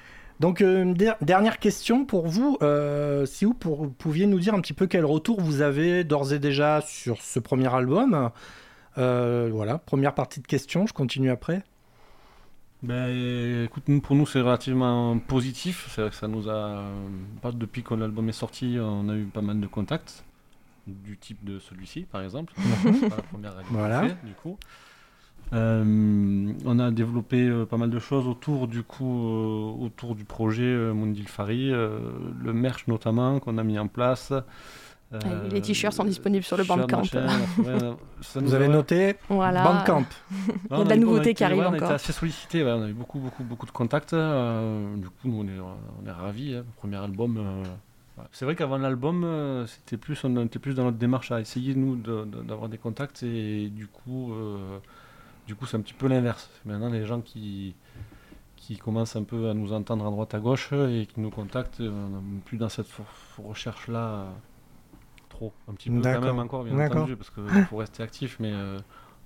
Donc, 0.41 0.61
euh, 0.61 0.93
dernière 1.21 1.59
question 1.61 2.05
pour 2.05 2.27
vous. 2.27 2.59
Euh, 2.63 3.27
si 3.27 3.45
vous 3.45 3.55
pour- 3.55 3.89
pouviez 3.93 4.27
nous 4.27 4.41
dire 4.41 4.55
un 4.55 4.61
petit 4.61 4.73
peu 4.73 4.89
quel 4.89 5.05
retour 5.05 5.41
vous 5.41 5.61
avez 5.61 6.03
d'ores 6.03 6.33
et 6.33 6.41
déjà 6.41 6.81
sur 6.81 7.21
ce 7.23 7.39
premier 7.39 7.73
album. 7.73 8.31
Euh, 8.99 9.51
voilà, 9.53 9.79
première 9.79 10.15
partie 10.15 10.41
de 10.41 10.47
questions, 10.47 10.85
je 10.87 10.93
continue 10.93 11.31
après. 11.31 11.63
Ben, 12.83 13.65
écoute, 13.65 13.85
nous, 13.87 14.01
pour 14.01 14.17
nous, 14.17 14.27
c'est 14.27 14.41
relativement 14.41 15.17
positif. 15.19 15.87
C'est 15.91 16.01
vrai 16.01 16.11
que 16.11 16.17
ça 16.17 16.27
nous 16.29 16.49
a. 16.49 16.83
Pas 17.41 17.53
depuis 17.53 17.83
que 17.85 17.95
l'album 17.95 18.29
est 18.29 18.33
sorti, 18.33 18.77
on 18.81 19.09
a 19.09 19.15
eu 19.17 19.25
pas 19.25 19.43
mal 19.43 19.61
de 19.61 19.67
contacts. 19.67 20.25
Du 20.89 21.17
type 21.17 21.45
de 21.45 21.61
celui-ci, 21.61 22.03
par 22.11 22.23
exemple. 22.23 22.53
C'est 22.57 23.09
pas 23.09 23.17
la 23.17 23.23
première 23.23 23.55
radio 23.55 23.69
qu'on 23.71 23.79
Voilà. 23.79 24.03
fait, 24.09 24.17
du 24.27 24.33
coup. 24.35 24.59
Euh, 25.53 26.53
on 26.65 26.79
a 26.79 26.91
développé 26.91 27.47
euh, 27.47 27.67
pas 27.67 27.77
mal 27.77 27.91
de 27.91 27.99
choses 27.99 28.27
autour 28.27 28.69
du 28.69 28.83
coup 28.83 29.29
euh, 29.29 29.85
autour 29.85 30.15
du 30.15 30.25
projet 30.25 30.65
Mundil 30.95 31.29
Fari, 31.29 31.71
euh, 31.71 31.99
le 32.43 32.55
merch 32.55 32.87
notamment 32.89 33.39
qu'on 33.39 33.59
a 33.59 33.63
mis 33.63 33.79
en 33.79 33.87
place. 33.87 34.33
Euh, 35.15 35.49
les 35.51 35.61
t-shirts 35.61 35.95
sont 35.95 36.05
disponibles 36.05 36.45
sur 36.45 36.57
le 36.57 36.65
Bandcamp. 36.65 36.99
machin, 36.99 37.27
ouais, 37.59 37.79
ça 38.23 38.41
nous 38.41 38.49
Vous 38.49 38.55
avez 38.55 38.69
noté 38.69 39.17
Voilà. 39.29 39.63
Bandcamp. 39.63 40.07
Il 40.71 40.77
y 40.79 40.81
a 40.81 40.85
de 40.85 40.89
la 40.89 40.97
nouveauté 40.97 41.21
été- 41.31 41.35
qui 41.35 41.45
arrive 41.45 41.59
ouais, 41.59 41.65
On 41.67 41.75
encore. 41.75 41.83
été 41.89 41.95
assez 41.95 42.13
sollicité, 42.13 42.65
on 42.65 42.83
a 42.83 42.89
eu 42.89 42.93
beaucoup, 42.95 43.19
beaucoup, 43.19 43.45
beaucoup 43.45 43.67
de 43.67 43.71
contacts. 43.73 44.13
euh, 44.15 44.97
du 44.97 45.09
coup, 45.11 45.29
nous, 45.29 45.41
on 45.41 45.47
est, 45.47 45.61
on 45.61 46.07
est 46.09 46.13
ravis. 46.13 46.55
hein, 46.57 46.65
premier 46.79 46.97
album. 46.97 47.37
euh, 47.37 47.63
ouais. 47.63 48.25
C'est 48.33 48.45
vrai 48.47 48.57
qu'avant 48.57 48.79
l'album, 48.79 49.67
c'était 49.67 49.97
plus, 49.99 50.23
on 50.25 50.45
était 50.45 50.59
plus 50.59 50.75
dans 50.75 50.85
notre 50.85 50.99
démarche 50.99 51.31
à 51.33 51.41
essayer 51.41 51.75
nous 51.75 51.97
de- 51.97 52.25
de- 52.25 52.43
d'avoir 52.43 52.69
des 52.69 52.79
contacts 52.79 53.23
et 53.23 53.69
du 53.69 53.87
coup, 53.89 54.33
euh, 54.33 54.79
du 55.47 55.55
coup, 55.55 55.67
c'est 55.67 55.77
un 55.77 55.81
petit 55.81 55.93
peu 55.95 56.09
l'inverse. 56.09 56.49
Maintenant, 56.65 56.89
les 56.89 57.05
gens 57.05 57.21
qui 57.21 57.75
qui 58.57 58.77
commencent 58.77 59.17
un 59.17 59.25
peu 59.25 59.51
à 59.51 59.55
nous 59.55 59.73
entendre 59.73 60.07
à 60.07 60.11
droite 60.11 60.35
à 60.35 60.39
gauche 60.39 60.73
et 60.73 61.07
qui 61.13 61.21
nous 61.21 61.31
contactent, 61.31 61.81
on 61.81 62.21
n'est 62.21 62.41
plus 62.45 62.59
dans 62.59 62.69
cette 62.69 62.87
recherche 63.45 63.89
un 65.69 65.73
petit 65.75 65.91
peu 65.91 66.01
quand 66.03 66.21
même 66.21 66.39
encore, 66.39 66.65
bien 66.65 66.75
D'accord. 66.77 66.99
entendu, 66.99 67.17
parce 67.17 67.31
qu'il 67.31 67.65
faut 67.65 67.77
rester 67.79 68.03
actif, 68.03 68.37
mais 68.41 68.53
euh, 68.53 68.79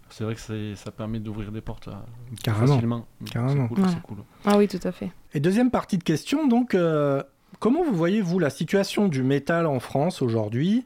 c'est 0.09 0.25
vrai 0.25 0.35
que 0.35 0.41
c'est- 0.41 0.75
ça 0.77 0.91
permet 0.91 1.19
d'ouvrir 1.19 1.51
des 1.53 1.61
portes 1.61 1.87
là, 1.87 2.05
plus 2.29 2.37
Carrément. 2.37 2.67
facilement. 2.75 3.07
Carrément. 3.31 3.69
C'est 3.69 3.75
cool, 3.75 3.85
Ouais. 3.85 3.95
cool. 4.03 4.19
Ah 4.45 4.57
oui, 4.59 4.69
tout 4.69 4.81
à 4.83 4.93
fait. 4.93 5.11
Et 5.35 5.41
deuxième 5.41 5.71
partie 5.71 5.99
de 5.99 6.05
question, 6.05 6.47
donc, 6.47 6.75
euh, 6.75 7.23
comment 7.59 7.83
vous 7.85 7.95
voyez, 7.95 8.21
vous, 8.21 8.39
la 8.39 8.51
situation 8.51 9.09
du 9.09 9.23
métal 9.23 9.67
en 9.67 9.81
France 9.81 10.23
aujourd'hui? 10.23 10.85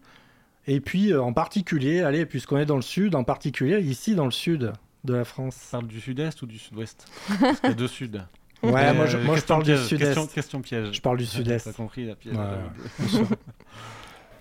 Et 0.66 0.80
puis, 0.80 1.12
euh, 1.12 1.22
en 1.22 1.32
particulier, 1.32 2.00
allez, 2.02 2.26
puisqu'on 2.26 2.58
est 2.58 2.66
dans 2.66 2.76
le 2.76 2.82
sud, 2.82 3.14
en 3.14 3.24
particulier 3.24 3.80
ici 3.80 4.14
dans 4.14 4.26
le 4.26 4.30
sud 4.30 4.72
de 5.04 5.14
la 5.14 5.24
France. 5.24 5.56
Tu 5.64 5.70
parles 5.70 5.86
du 5.86 6.00
sud-est 6.00 6.42
ou 6.42 6.46
du 6.46 6.58
sud-ouest? 6.58 7.06
Parce 7.40 7.60
qu'il 7.60 7.70
y 7.70 7.72
a 7.72 7.74
deux 7.76 7.88
suds. 7.88 8.10
Ouais, 8.62 8.72
Euh, 8.88 8.94
moi, 8.94 9.06
je, 9.06 9.16
moi, 9.16 9.24
je 9.36 9.40
question 9.40 9.54
parle 9.54 9.62
du 9.64 9.76
sud-est. 9.78 10.04
Question, 10.04 10.26
question 10.26 10.60
piège. 10.60 10.92
Je 10.92 11.00
parle 11.00 11.16
du 11.16 11.24
sud-est. 11.24 11.64
T'as 11.64 11.72
compris 11.72 12.04
la 12.04 12.14
piège. 12.14 12.36
Ouais, 12.36 12.44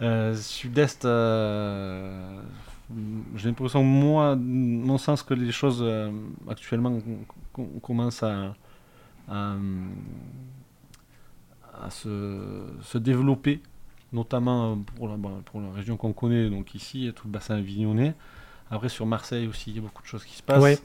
euh, 0.02 0.36
Sud-Est, 0.36 1.06
euh, 1.06 2.42
j'ai 3.36 3.50
l'impression, 3.50 3.84
moi, 3.84 4.36
mon 4.36 4.98
sens 4.98 5.24
que 5.24 5.34
les 5.34 5.52
choses 5.52 5.82
euh, 5.82 6.12
actuellement 6.50 7.00
com- 7.00 7.26
com- 7.54 7.80
commencent 7.82 8.24
à, 8.24 8.56
se, 11.90 12.98
développer, 12.98 13.62
notamment 14.12 14.78
pour 14.96 15.08
la, 15.08 15.18
bon, 15.18 15.42
pour 15.44 15.62
la 15.62 15.72
région 15.72 15.98
qu'on 15.98 16.14
connaît, 16.14 16.50
donc 16.50 16.76
ici, 16.76 17.12
tout 17.16 17.28
le 17.28 17.34
bassin 17.34 17.56
avignonnais. 17.56 18.16
Après, 18.72 18.90
sur 18.90 19.06
Marseille 19.06 19.48
aussi, 19.48 19.72
il 19.72 19.76
y 19.78 19.80
a 19.80 19.82
beaucoup 19.82 20.04
de 20.04 20.08
choses 20.08 20.24
qui 20.24 20.36
se 20.36 20.44
passent. 20.44 20.62
Ouais. 20.62 20.78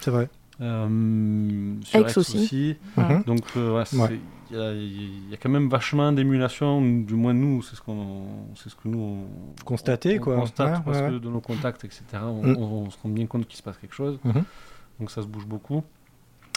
C'est 0.00 0.10
vrai. 0.10 0.28
Euh, 0.60 1.74
sur 1.82 2.06
Aix 2.06 2.18
aussi. 2.18 2.76
Mhm. 2.96 3.22
donc 3.26 3.40
euh, 3.56 3.82
c'est- 3.84 3.96
il 3.96 4.00
Ouais. 4.02 4.20
y, 4.50 4.56
a, 4.56 4.72
il 4.74 5.30
y 5.30 5.34
a 5.34 5.36
quand 5.38 5.48
même 5.48 5.68
vachement 5.68 6.12
d'émulation, 6.12 6.82
du 6.82 7.14
moins 7.14 7.32
nous, 7.32 7.62
c'est 7.62 7.76
ce 7.76 7.80
qu'on, 7.80 8.24
c'est 8.56 8.68
ce 8.68 8.74
que 8.74 8.88
nous 8.88 8.98
on, 9.00 9.64
Constater, 9.64 10.18
on 10.18 10.22
quoi. 10.22 10.36
constate 10.36 10.78
Ouais, 10.78 10.82
parce 10.84 10.98
ouais, 11.00 11.08
que 11.10 11.18
de 11.18 11.28
nos 11.28 11.40
contacts, 11.40 11.84
etc. 11.84 12.02
On, 12.24 12.42
Mm. 12.42 12.56
on- 12.58 12.62
on 12.86 12.90
se 12.90 12.98
rend 13.02 13.08
bien 13.08 13.26
compte 13.26 13.46
qu'il 13.46 13.56
se 13.56 13.62
passe 13.62 13.78
quelque 13.78 13.94
chose. 13.94 14.18
Mhm. 14.24 14.42
Donc 14.98 15.10
ça 15.10 15.22
se 15.22 15.26
bouge 15.26 15.46
beaucoup. 15.46 15.82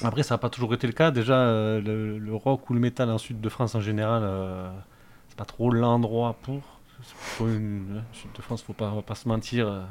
Après, 0.04 0.24
ça 0.24 0.34
n'a 0.34 0.38
pas 0.40 0.50
toujours 0.50 0.74
été 0.74 0.86
le 0.88 0.92
cas. 0.94 1.12
Déjà, 1.12 1.36
euh, 1.38 1.80
le, 1.80 2.18
le 2.20 2.36
rock 2.36 2.70
ou 2.70 2.74
le 2.74 2.80
métal 2.82 3.10
en 3.10 3.18
sud 3.18 3.40
de 3.40 3.48
France 3.50 3.74
en 3.76 3.80
général, 3.80 4.24
euh, 4.26 4.70
c'est 5.30 5.38
pas 5.38 5.46
trop 5.46 5.70
l'endroit 5.72 6.36
pour. 6.42 6.62
C'est 7.04 7.44
une, 7.46 7.98
hein, 8.00 8.04
sud 8.12 8.32
de 8.36 8.42
France, 8.42 8.64
faut 8.64 8.74
pas, 8.74 8.90
va 8.94 9.02
pas 9.02 9.16
se 9.16 9.28
mentir. 9.30 9.68
euh, 9.68 9.82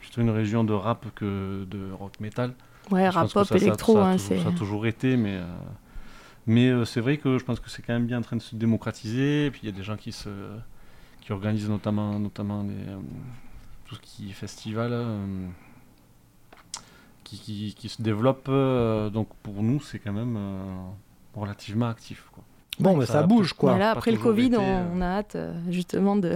plutôt 0.00 0.20
une 0.22 0.30
région 0.30 0.64
de 0.64 0.72
rap 0.72 1.06
que 1.14 1.64
de 1.70 1.92
rock 1.92 2.18
métal. 2.20 2.52
Ouais, 2.90 3.06
Je 3.10 3.14
rap 3.14 3.32
pop, 3.32 3.46
ça- 3.46 3.58
ça- 3.58 3.64
électro, 3.64 3.94
ça, 3.94 4.06
a 4.06 4.10
hein, 4.12 4.18
ça 4.18 4.34
a 4.48 4.52
toujours 4.52 4.86
été, 4.86 5.16
mais, 5.16 5.36
euh, 5.36 5.44
mais 6.46 6.68
euh, 6.70 6.84
c'est 6.84 7.00
vrai 7.00 7.18
que 7.18 7.38
je 7.38 7.44
pense 7.44 7.60
que 7.60 7.70
c'est 7.70 7.82
quand 7.82 7.92
même 7.92 8.06
bien 8.06 8.18
en 8.18 8.22
train 8.22 8.36
de 8.36 8.42
se 8.42 8.56
démocratiser. 8.56 9.46
Et 9.46 9.50
puis 9.50 9.60
il 9.62 9.66
y 9.66 9.72
a 9.72 9.76
des 9.76 9.82
gens 9.84 9.96
qui, 9.96 10.12
se, 10.12 10.28
qui 11.20 11.32
organisent 11.32 11.68
notamment, 11.70 12.18
notamment 12.18 12.62
les, 12.62 12.90
euh, 12.92 12.98
tout 13.86 13.94
ce 13.94 14.00
qui 14.00 14.30
est 14.30 14.32
festival, 14.32 14.90
euh, 14.92 15.46
qui, 17.24 17.38
qui, 17.38 17.74
qui 17.76 17.88
se 17.88 18.02
développe. 18.02 18.46
euh, 18.48 19.10
donc 19.10 19.28
pour 19.42 19.62
nous, 19.62 19.80
c'est 19.80 19.98
quand 19.98 20.12
même 20.12 20.36
euh, 20.36 20.60
relativement 21.34 21.88
actif. 21.88 22.28
Quoi. 22.32 22.42
Bon, 22.80 22.96
mais 22.96 23.06
Ça 23.06 23.12
ça, 23.14 23.18
a 23.20 23.22
bouge, 23.24 23.52
Mais 23.52 23.58
quoi. 23.58 23.78
là, 23.78 23.90
après 23.92 24.10
le 24.10 24.16
Covid, 24.18 24.46
été, 24.46 24.56
on, 24.56 24.62
euh, 24.62 24.84
on 24.94 25.00
a 25.02 25.06
hâte 25.06 25.36
euh, 25.36 25.52
justement 25.68 26.16
de, 26.16 26.34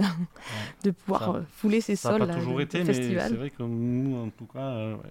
de 0.83 0.91
pouvoir 0.91 1.21
Ça- 1.25 1.41
fouler 1.51 1.81
ces 1.81 1.95
Ça 1.95 2.09
n'a 2.11 2.17
sols 2.19 2.27
pas 2.27 2.33
là, 2.33 2.39
toujours 2.39 2.61
été, 2.61 2.79
mais 2.83 2.93
c'est 2.93 3.01
festival. 3.01 3.33
vrai 3.35 3.49
que 3.49 3.63
nous, 3.63 4.15
en 4.25 4.29
tout 4.29 4.45
cas, 4.45 4.59
euh, 4.59 4.93
ouais. 4.95 5.01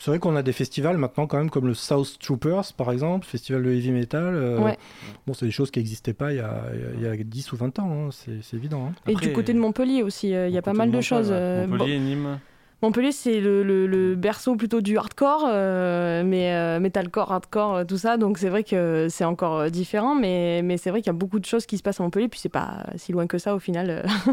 C'est 0.00 0.10
vrai 0.10 0.18
qu'on 0.18 0.34
a 0.34 0.42
des 0.42 0.52
festivals 0.52 0.96
maintenant, 0.96 1.26
quand 1.26 1.36
même, 1.38 1.50
comme 1.50 1.66
le 1.66 1.74
South 1.74 2.18
Troopers, 2.18 2.72
par 2.76 2.90
exemple, 2.90 3.26
festival 3.26 3.62
de 3.62 3.70
heavy 3.70 3.92
metal. 3.92 4.34
euh, 4.34 4.58
Ouais. 4.58 4.78
Bon, 5.26 5.34
c'est 5.34 5.44
des 5.46 5.52
choses 5.52 5.70
qui 5.70 5.78
n'existaient 5.78 6.14
pas 6.14 6.32
il 6.32 6.38
y, 6.38 6.40
a, 6.40 6.62
il 6.96 7.02
y 7.02 7.06
a 7.06 7.14
10 7.16 7.52
ou 7.52 7.56
20 7.56 7.78
ans, 7.78 7.90
hein, 7.90 8.08
c'est 8.10 8.42
c'est 8.42 8.56
évident. 8.56 8.86
hein. 8.86 8.92
Et 9.06 9.12
Après, 9.12 9.26
du 9.26 9.32
côté 9.34 9.52
de 9.52 9.58
Montpellier 9.58 10.02
aussi, 10.02 10.34
euh, 10.34 10.48
il 10.48 10.54
y 10.54 10.58
a 10.58 10.62
pas 10.62 10.72
mal 10.72 10.88
de 10.90 10.96
Montpellier, 10.96 11.02
choses. 11.06 11.30
ouais. 11.30 11.36
euh, 11.38 11.66
bon, 11.66 11.72
Montpellier, 11.76 11.98
Nîmes. 11.98 12.38
Montpellier, 12.82 13.12
c'est 13.12 13.40
le, 13.42 13.62
le- 13.62 13.86
le 13.86 14.14
berceau 14.14 14.56
plutôt 14.56 14.80
du 14.80 14.96
hardcore, 14.96 15.44
euh, 15.46 16.22
mais 16.24 16.54
euh, 16.54 16.80
metalcore, 16.80 17.30
hardcore, 17.30 17.86
tout 17.86 17.98
ça. 17.98 18.16
Donc 18.16 18.38
c'est 18.38 18.48
vrai 18.48 18.64
que 18.64 19.08
c'est 19.10 19.24
encore 19.26 19.70
différent, 19.70 20.14
mais, 20.14 20.62
mais 20.64 20.78
c'est 20.78 20.88
vrai 20.88 21.02
qu'il 21.02 21.08
y 21.08 21.14
a 21.14 21.18
beaucoup 21.18 21.38
de 21.40 21.44
choses 21.44 21.66
qui 21.66 21.76
se 21.76 21.82
passent 21.82 22.00
à 22.00 22.04
Montpellier. 22.04 22.28
Puis 22.28 22.40
c'est 22.40 22.48
pas 22.48 22.86
si 22.96 23.12
loin 23.12 23.26
que 23.26 23.36
ça 23.36 23.54
au 23.54 23.58
final 23.58 23.90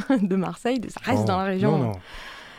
euh, 0.09 0.17
de 0.21 0.35
Marseille. 0.37 0.79
Ça 0.87 1.01
reste 1.03 1.23
Oh, 1.25 1.27
dans 1.27 1.37
la 1.39 1.43
région 1.43 1.71
Non, 1.77 1.83
non. 1.87 1.91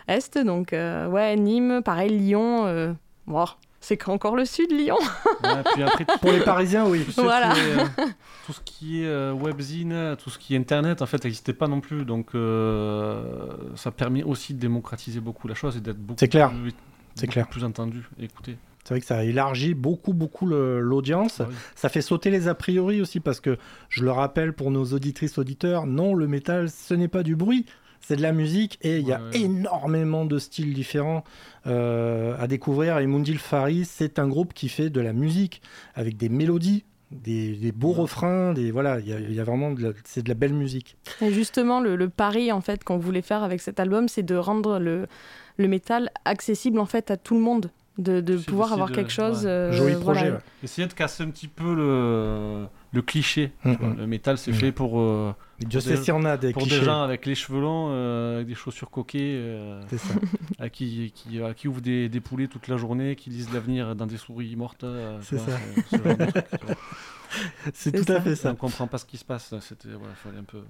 Est. 0.08 0.38
Donc 0.38 0.72
euh, 0.72 1.06
ouais, 1.08 1.36
Nîmes, 1.36 1.82
pareil, 1.84 2.10
Lyon. 2.18 2.66
euh, 2.66 2.92
bon, 3.26 3.44
c'est 3.80 3.96
qu'encore 3.96 4.34
le 4.36 4.44
sud, 4.44 4.72
Lyon. 4.72 4.98
Ouais, 5.44 5.62
puis 5.72 5.82
après, 5.84 6.04
Pour 6.20 6.32
les 6.32 6.40
Parisiens, 6.40 6.86
oui. 6.86 7.06
Voilà. 7.16 7.52
euh, 7.54 7.84
tout 8.46 8.52
ce 8.52 8.60
qui 8.64 9.02
est 9.02 9.06
euh, 9.06 9.32
webzine, 9.32 10.16
tout 10.22 10.30
ce 10.30 10.38
qui 10.38 10.54
est 10.54 10.58
internet, 10.58 11.00
en 11.00 11.06
fait, 11.06 11.22
n'existait 11.22 11.52
pas 11.52 11.68
non 11.68 11.80
plus. 11.80 12.04
Donc, 12.04 12.34
euh, 12.34 13.22
ça 13.76 13.90
permet 13.92 14.24
aussi 14.24 14.52
de 14.54 14.58
démocratiser 14.58 15.20
beaucoup 15.20 15.46
la 15.48 15.54
chose 15.54 15.76
et 15.76 15.80
d'être 15.80 15.98
beaucoup, 15.98 16.18
C'est 16.18 16.28
clair. 16.28 16.50
plus, 16.50 16.72
C'est 17.14 17.22
beaucoup 17.26 17.32
clair. 17.32 17.48
plus 17.48 17.64
entendu 17.64 18.08
écouté. 18.20 18.56
C'est 18.84 18.94
vrai 18.94 19.00
que 19.00 19.06
ça 19.06 19.22
élargit 19.22 19.74
beaucoup, 19.74 20.12
beaucoup 20.14 20.46
l'audience. 20.46 21.40
Ah 21.40 21.46
oui. 21.48 21.54
Ça 21.76 21.88
fait 21.88 22.00
sauter 22.02 22.30
les 22.30 22.48
a 22.48 22.54
priori 22.54 23.00
aussi, 23.00 23.20
parce 23.20 23.38
que 23.40 23.58
je 23.90 24.02
le 24.02 24.10
rappelle 24.10 24.54
pour 24.54 24.70
nos 24.70 24.84
auditrices, 24.86 25.38
auditeurs, 25.38 25.86
non, 25.86 26.14
le 26.14 26.26
métal, 26.26 26.68
ce 26.70 26.94
n'est 26.94 27.08
pas 27.08 27.22
du 27.22 27.36
bruit. 27.36 27.64
C'est 28.00 28.16
de 28.16 28.22
la 28.22 28.32
musique 28.32 28.78
et 28.82 28.98
il 28.98 29.06
y 29.06 29.12
a 29.12 29.20
Ouais, 29.20 29.40
énormément 29.40 30.24
de 30.24 30.38
styles 30.38 30.72
différents 30.72 31.24
euh, 31.66 32.34
à 32.38 32.46
découvrir. 32.46 32.98
Et 32.98 33.06
Mundil 33.06 33.38
Fari, 33.38 33.84
c'est 33.84 34.18
un 34.18 34.28
groupe 34.28 34.54
qui 34.54 34.68
fait 34.68 34.88
de 34.90 35.00
la 35.00 35.12
musique 35.12 35.60
avec 35.94 36.16
des 36.16 36.28
mélodies, 36.28 36.84
des, 37.10 37.52
des 37.56 37.72
beaux 37.72 37.92
Ouais. 37.94 38.00
refrains, 38.02 38.52
des 38.54 38.70
voilà, 38.70 38.98
il 39.00 39.08
y 39.08 39.12
a, 39.12 39.18
il 39.18 39.34
y 39.34 39.40
a 39.40 39.44
vraiment 39.44 39.72
de 39.72 39.82
la- 39.82 39.92
c'est 40.04 40.22
de 40.22 40.28
la 40.28 40.34
belle 40.34 40.54
musique. 40.54 40.96
Et 41.20 41.32
justement, 41.32 41.80
le, 41.80 41.96
le 41.96 42.08
pari 42.08 42.50
en 42.52 42.60
fait 42.60 42.84
qu'on 42.84 42.98
voulait 42.98 43.22
faire 43.22 43.42
avec 43.42 43.60
cet 43.60 43.80
album, 43.80 44.08
c'est 44.08 44.22
de 44.22 44.36
rendre 44.36 44.78
le, 44.78 45.06
le 45.58 45.68
métal 45.68 46.10
accessible 46.24 46.78
en 46.78 46.86
fait 46.86 47.10
à 47.10 47.16
tout 47.16 47.34
le 47.34 47.40
monde. 47.40 47.70
de, 47.98 48.20
pouvoir 48.36 48.72
avoir 48.72 48.90
de- 48.90 48.94
quelque 48.94 49.10
chose. 49.10 49.44
ouais. 49.44 49.50
euh, 49.50 49.72
Joli 49.72 49.94
voilà. 49.94 50.00
projet. 50.20 50.30
ouais. 50.32 50.38
Essayer 50.62 50.86
de 50.86 50.92
casser 50.92 51.24
un 51.24 51.30
petit 51.30 51.48
peu 51.48 51.74
le, 51.74 52.66
le 52.92 53.02
cliché. 53.02 53.52
Mm, 53.64 53.72
tu 53.72 53.78
vois. 53.78 53.88
mm. 53.90 53.96
Le 53.98 54.06
métal, 54.06 54.38
c'est 54.38 54.50
Mm. 54.50 54.54
fait 54.54 54.72
pour, 54.72 55.00
euh, 55.00 55.34
Dieu 55.60 55.78
Pour 55.78 55.82
sait 55.82 55.90
des- 55.90 55.96
s'il 55.96 56.08
y 56.08 56.16
en 56.16 56.24
a 56.24 56.36
des 56.36 56.52
pour 56.52 56.62
clichés. 56.62 56.78
des 56.78 56.84
gens 56.86 57.02
avec 57.02 57.26
les 57.26 57.34
cheveux 57.34 57.60
longs, 57.60 57.88
euh, 57.90 58.36
avec 58.36 58.46
des 58.48 58.54
chaussures 58.54 58.90
coquées, 58.90 59.34
euh, 59.36 59.80
C'est 59.88 59.98
ça. 59.98 60.14
à 60.58 60.68
qui, 60.70 61.12
qui, 61.14 61.42
à 61.42 61.52
qui 61.54 61.68
ouvrent 61.68 61.80
des, 61.80 62.08
des 62.08 62.20
poulets 62.20 62.48
toute 62.48 62.68
la 62.68 62.76
journée, 62.76 63.16
qui 63.16 63.30
lisent 63.30 63.52
l'avenir 63.52 63.94
dans 63.96 64.06
des 64.06 64.16
souris 64.16 64.54
mortes. 64.56 64.84
euh, 64.84 65.18
tu 65.20 65.26
C'est 65.26 65.36
vois, 65.36 65.54
ça. 65.54 65.60
ce. 65.90 65.96
C'est 67.74 67.92
tout 67.92 68.10
à 68.12 68.16
ça. 68.16 68.20
fait 68.22 68.32
On 68.32 68.36
ça. 68.36 68.54
comprend 68.54 68.86
pas 68.86 68.98
ce 68.98 69.04
qui 69.04 69.16
se 69.18 69.24
passe. 69.24 69.52
C'était, 69.60 69.88
voilà, 69.90 70.14
fallait 70.14 70.38
un 70.38 70.44
peu. 70.44 70.62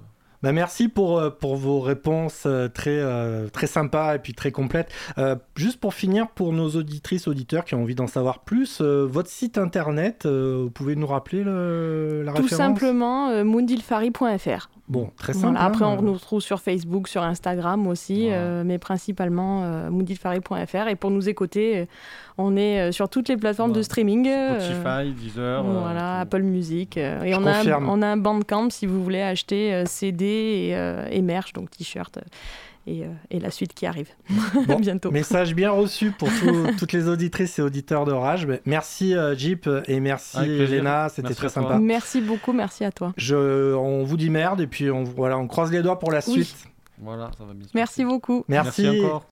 Bah, 0.43 0.53
merci 0.53 0.89
pour, 0.89 1.19
euh, 1.19 1.31
pour 1.31 1.57
vos 1.57 1.81
réponses 1.81 2.45
euh, 2.47 2.69
très, 2.69 2.99
euh, 2.99 3.49
très 3.49 3.67
sympas 3.67 4.15
et 4.15 4.19
puis 4.21 4.35
très 4.35 4.53
complètes. 4.53 4.89
Euh, 5.19 5.35
juste 5.57 5.81
pour 5.81 5.95
finir, 5.95 6.29
pour 6.29 6.53
nos 6.53 6.69
auditrices, 6.71 7.27
auditeurs 7.27 7.65
qui 7.65 7.75
ont 7.75 7.83
envie 7.83 7.95
d'en 7.97 8.07
savoir 8.07 8.41
plus, 8.41 8.81
euh, 8.81 9.05
votre 9.05 9.31
site 9.31 9.59
internet, 9.59 10.27
euh, 10.27 10.61
vous 10.65 10.71
pouvez 10.71 10.95
nous 10.95 11.07
rappeler 11.09 11.43
le- 11.43 12.23
la 12.25 12.33
Tout 12.33 12.43
référence? 12.43 12.67
simplement 12.67 13.31
euh, 13.31 13.43
moondilfari.fr. 13.45 14.69
Bon, 14.89 15.11
très 15.19 15.35
simple. 15.35 15.49
Voilà, 15.53 15.65
Après, 15.65 15.85
hein. 15.85 15.97
on 15.99 16.03
nous 16.03 16.15
retrouve 16.15 16.41
sur 16.41 16.61
Facebook, 16.61 17.09
sur 17.09 17.23
Instagram 17.23 17.87
aussi, 17.87 18.23
Voilà. 18.29 18.37
euh, 18.39 18.63
mais 18.65 18.79
principalement 18.79 19.63
euh. 19.65 19.91
Et 20.89 20.97
pour 20.97 21.11
nous 21.11 21.29
écouter, 21.29 21.79
euh, 21.81 21.85
on 22.39 22.57
est 22.57 22.81
euh, 22.81 22.93
sur 22.93 23.09
toutes 23.11 23.29
les 23.29 23.37
plateformes 23.37 23.71
Voilà. 23.71 23.81
de 23.81 23.85
streaming. 23.85 24.27
euh, 24.29 24.59
Spotify, 24.61 25.13
Deezer. 25.13 25.61
euh, 25.67 25.81
voilà, 25.83 26.01
tout. 26.01 26.23
Apple 26.23 26.43
Music. 26.43 26.97
euh, 26.97 27.23
et 27.23 27.33
Je 27.35 27.39
on 27.39 27.47
a, 27.47 27.79
on 27.81 28.01
a 28.03 28.07
un 28.07 28.17
bandcamp 28.17 28.71
si 28.71 28.87
vous 28.87 29.03
voulez 29.05 29.21
acheter 29.21 29.75
euh, 29.75 29.85
CD 29.87 30.25
et, 30.25 30.75
euh, 30.77 31.07
et 31.11 31.21
merch, 31.21 31.53
donc 31.53 31.71
t-shirt. 31.71 32.19
Euh, 32.89 32.93
et, 32.93 33.05
euh, 33.05 33.09
et 33.31 33.39
la 33.41 33.51
suite 33.51 33.75
qui 33.75 33.87
arrive 33.87 34.09
Bon, 34.67 34.77
bientôt. 34.81 35.11
Message 35.11 35.55
bien 35.55 35.71
reçu 35.71 36.11
pour 36.11 36.29
tout- 36.29 36.67
toutes 36.79 36.93
les 36.93 37.09
auditrices 37.09 37.59
et 37.59 37.63
auditeurs 37.63 38.05
de 38.05 38.13
Rage. 38.13 38.47
Merci 38.65 39.15
euh, 39.15 39.35
Jeep 39.37 39.69
et 39.87 40.01
merci. 40.01 40.39
Elena, 40.39 41.09
c'était 41.09 41.35
très 41.35 41.49
sympa. 41.49 41.79
Merci 41.79 42.21
beaucoup, 42.21 42.53
merci 42.53 42.85
à 42.85 42.93
toi. 42.93 43.13
Je, 43.17 43.75
on 43.75 44.05
vous 44.05 44.17
dit 44.17 44.31
merde 44.31 44.61
et 44.61 44.67
puis 44.67 44.91
on, 44.91 45.05
voilà, 45.05 45.39
on 45.39 45.47
croise 45.47 45.71
les 45.73 45.83
doigts 45.83 45.99
pour 45.99 46.13
la 46.13 46.21
Oui. 46.27 46.45
suite. 46.45 46.57
Voilà, 47.01 47.31
ça 47.39 47.45
va 47.45 47.55
bien. 47.55 47.65
se 47.65 47.71
Merci 47.75 48.05
beaucoup. 48.05 48.45
Merci. 48.49 48.83
Merci 48.83 49.05
encore. 49.05 49.25